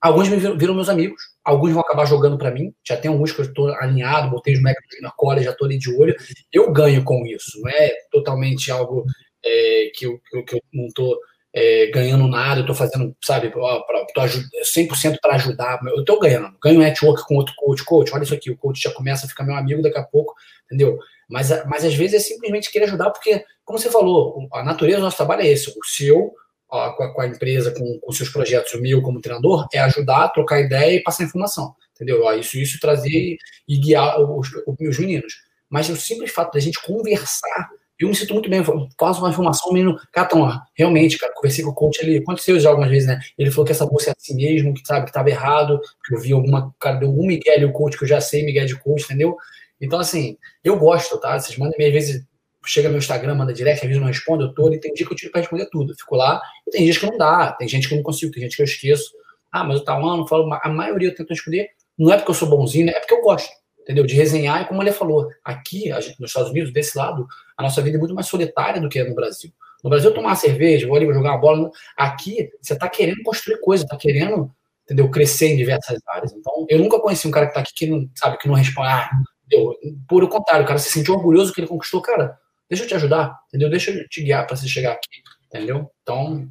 [0.00, 2.72] alguns me viram, viram meus amigos, alguns vão acabar jogando para mim.
[2.86, 5.78] Já tem alguns que eu estou alinhado, botei os Mac na cola, já tô ali
[5.78, 6.14] de olho.
[6.52, 9.04] Eu ganho com isso, não é totalmente algo
[9.44, 11.18] é, que, eu, que eu não tô
[11.52, 16.18] é, ganhando nada, eu tô fazendo, sabe, ó, pra, tô 100% para ajudar, eu tô
[16.18, 19.28] ganhando, ganho network com outro coach, coach, olha isso aqui, o coach já começa a
[19.28, 20.34] ficar meu amigo daqui a pouco,
[20.66, 20.98] entendeu?
[21.28, 25.04] Mas, mas às vezes é simplesmente querer ajudar, porque, como você falou, a natureza do
[25.04, 26.32] nosso trabalho é esse, o seu,
[26.70, 29.78] ó, com, a, com, a, empresa, com, com seus projetos, o meu como treinador, é
[29.80, 32.22] ajudar, trocar ideia e passar informação, entendeu?
[32.22, 33.36] Ó, isso, isso trazer
[33.68, 35.34] e guiar os, os meus meninos.
[35.68, 37.68] Mas o simples fato da gente conversar
[37.98, 38.62] eu me sinto muito bem,
[38.98, 42.88] faço uma informação, menino, Catão, realmente, cara, conversei com o coach, ele aconteceu já algumas
[42.88, 43.18] vezes, né?
[43.36, 46.20] Ele falou que essa bolsa é assim mesmo, que sabe, que estava errado, que eu
[46.20, 48.78] vi alguma, cara, deu algum Miguel ali, o coach, que eu já sei, Miguel de
[48.78, 49.36] coach, entendeu?
[49.80, 51.38] Então, assim, eu gosto, tá?
[51.38, 52.24] Vocês mandam às vezes,
[52.64, 55.12] chega meu Instagram, manda direct, às vezes não respondo, eu tô, e tem dia que
[55.12, 57.88] eu tiro pra responder tudo, fico lá, e tem dias que não dá, tem gente
[57.88, 59.10] que eu não consigo, tem gente que eu esqueço.
[59.50, 62.30] Ah, mas eu tava lá, não falo, a maioria eu tento responder, não é porque
[62.30, 62.92] eu sou bonzinho, né?
[62.92, 63.48] é porque eu gosto
[63.88, 64.04] entendeu?
[64.04, 65.88] De resenhar, e como ele falou, aqui,
[66.20, 67.26] nos Estados Unidos, desse lado,
[67.56, 69.50] a nossa vida é muito mais solitária do que é no Brasil.
[69.82, 71.70] No Brasil, tomar uma cerveja, vou ali jogar uma bola.
[71.96, 74.50] Aqui, você está querendo construir coisa, está querendo,
[74.84, 75.10] entendeu?
[75.10, 76.32] Crescer em diversas áreas.
[76.32, 78.88] Então, eu nunca conheci um cara que está aqui que não, sabe, que não responde,
[78.88, 79.08] ah,
[79.48, 79.74] entendeu?
[80.08, 82.38] Por o contrário, o cara se sentiu orgulhoso que ele conquistou, cara,
[82.68, 83.70] deixa eu te ajudar, entendeu?
[83.70, 85.08] Deixa eu te guiar para você chegar aqui
[85.48, 85.90] entendeu?
[86.02, 86.46] Então,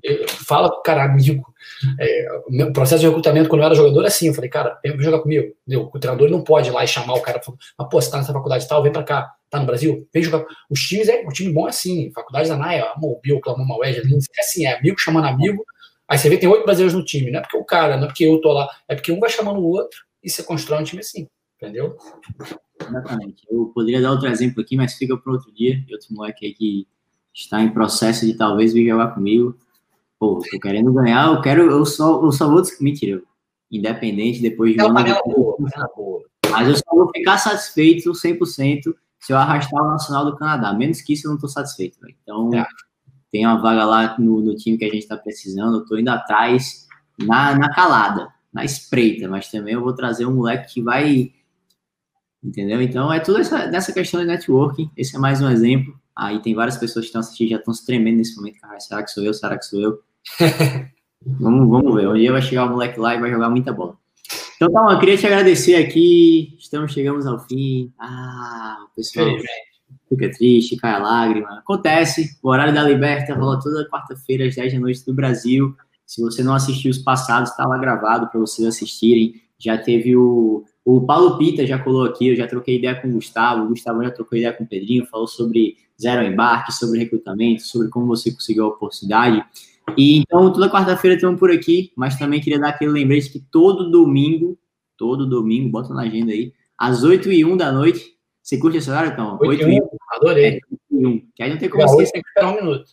[0.45, 1.45] fala com o cara amigo.
[1.99, 4.99] É, meu processo de recrutamento, quando eu era jogador, é assim, eu falei, cara, vem
[4.99, 5.53] jogar comigo.
[5.67, 5.89] Entendeu?
[5.93, 7.39] O treinador não pode ir lá e chamar o cara,
[7.77, 10.45] mas, pô, você tá nessa faculdade tal, vem pra cá, tá no Brasil, vem jogar.
[10.69, 14.01] Os times, é, o time bom é assim, faculdade da NAIA, Mobil, Clamou, Maués, é
[14.39, 15.63] assim, é amigo chamando amigo,
[16.07, 18.07] aí você vê tem oito brasileiros no time, não é porque o cara, não é
[18.07, 20.83] porque eu tô lá, é porque um vai chamando o outro e você constrói um
[20.83, 21.27] time assim,
[21.57, 21.97] entendeu?
[22.81, 23.43] Exatamente.
[23.49, 26.87] Eu poderia dar outro exemplo aqui, mas fica para outro dia, outro moleque aí que
[27.33, 29.57] está em processo de talvez vir jogar comigo.
[30.19, 32.61] Pô, tô querendo ganhar, eu quero, eu só, eu só vou.
[32.81, 33.21] Mentira,
[33.71, 34.81] independente depois de.
[34.81, 35.03] Uma.
[36.49, 40.73] Mas eu só vou ficar satisfeito 100% se eu arrastar o Nacional do Canadá.
[40.73, 41.99] Menos que isso, eu não tô satisfeito.
[42.01, 42.15] Véio.
[42.21, 42.65] Então, é.
[43.31, 45.77] tem uma vaga lá no, no time que a gente está precisando.
[45.77, 46.87] Eu tô indo atrás
[47.19, 51.31] na, na calada, na espreita, mas também eu vou trazer um moleque que vai.
[52.43, 52.81] Entendeu?
[52.81, 54.89] Então, é tudo essa, nessa questão de networking.
[54.95, 55.93] Esse é mais um exemplo.
[56.15, 58.59] Aí tem várias pessoas que estão assistindo já estão se tremendo nesse momento.
[58.59, 59.33] Cara, será que sou eu?
[59.33, 59.99] Será que sou eu?
[61.25, 62.07] vamos, vamos ver.
[62.07, 63.97] Um dia vai chegar o moleque lá e vai jogar muita bola.
[64.55, 66.55] Então tá, eu queria te agradecer aqui.
[66.57, 67.93] Estamos, chegamos ao fim.
[67.99, 69.27] Ah, o pessoal
[70.09, 71.59] fica triste, cai a lágrima.
[71.59, 72.37] Acontece.
[72.41, 75.75] O horário da Liberta rola toda quarta-feira às 10 da noite do Brasil.
[76.05, 79.35] Se você não assistiu os passados, está lá gravado para vocês assistirem.
[79.59, 83.11] Já teve o o Paulo Pita já colou aqui, eu já troquei ideia com o
[83.11, 87.63] Gustavo, o Gustavo já trocou ideia com o Pedrinho, falou sobre zero embarque, sobre recrutamento,
[87.63, 89.43] sobre como você conseguiu a oportunidade.
[89.97, 93.91] E então, toda quarta-feira estamos por aqui, mas também queria dar aquele lembrete que todo
[93.91, 94.57] domingo,
[94.95, 98.89] todo domingo, bota na agenda aí, às 8 e 1 da noite, você curte esse
[98.89, 99.37] horário, então?
[99.41, 100.45] 8, 8 e 1, adorei.
[100.45, 100.61] É, 8
[100.91, 102.91] e 1, que aí não tem como que esperar um minuto.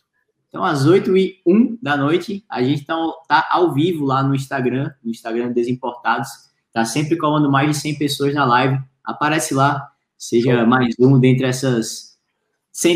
[0.49, 4.35] Então, às 8 e 1 da noite, a gente está tá ao vivo lá no
[4.35, 6.27] Instagram, no Instagram Desimportados,
[6.75, 8.77] Tá sempre colando mais de 100 pessoas na live.
[9.01, 12.17] Aparece lá, seja mais um dentre essas.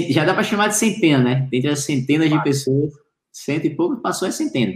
[0.10, 1.48] Já dá para chamar de centena, né?
[1.50, 2.92] Dentre as centenas de pessoas,
[3.32, 4.74] cento e pouco passou é centena.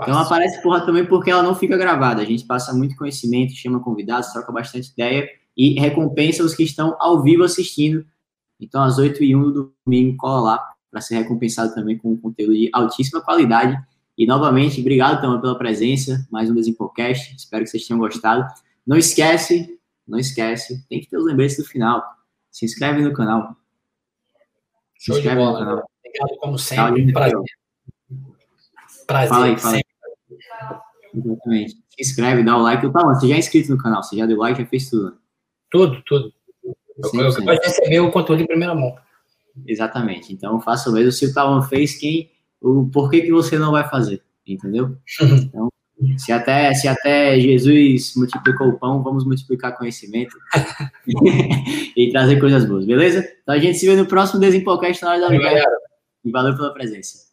[0.00, 2.22] Então aparece porra também porque ela não fica gravada.
[2.22, 6.96] A gente passa muito conhecimento, chama convidados, troca bastante ideia e recompensa os que estão
[7.00, 8.06] ao vivo assistindo.
[8.60, 12.54] Então, às 8 e 1 do domingo, cola lá para ser recompensado também com conteúdo
[12.54, 13.76] de altíssima qualidade
[14.16, 17.34] e novamente, obrigado também pela presença, mais um Desimpocast.
[17.34, 18.46] Espero que vocês tenham gostado.
[18.86, 22.02] Não esquece, não esquece, tem que ter os lembretes do final.
[22.50, 23.56] Se inscreve no canal.
[24.96, 25.90] Se Show inscreve no canal.
[25.98, 27.06] Obrigado, como sempre.
[27.06, 27.40] Tá, prazer.
[29.06, 29.28] Prazer.
[29.28, 29.82] Fala aí, fala aí.
[31.12, 31.72] Exatamente.
[31.72, 32.92] Se inscreve, dá o like.
[32.92, 35.18] Tá, você já é inscrito no canal, você já deu like, já fez tudo.
[35.70, 36.32] Tudo, tudo.
[36.64, 38.96] Eu, eu, eu receber o conteúdo em primeira mão.
[39.66, 40.32] Exatamente.
[40.32, 41.10] Então, faça o mesmo.
[41.10, 42.30] Se o Talon fez, quem
[42.64, 44.96] o porquê que você não vai fazer, entendeu?
[45.20, 45.68] Então,
[46.16, 50.36] se até, se até Jesus multiplicou o pão, vamos multiplicar conhecimento
[51.96, 53.26] e trazer coisas boas, beleza?
[53.42, 55.62] Então a gente se vê no próximo Desempolcast na hora da live.
[56.24, 57.23] E valeu pela presença.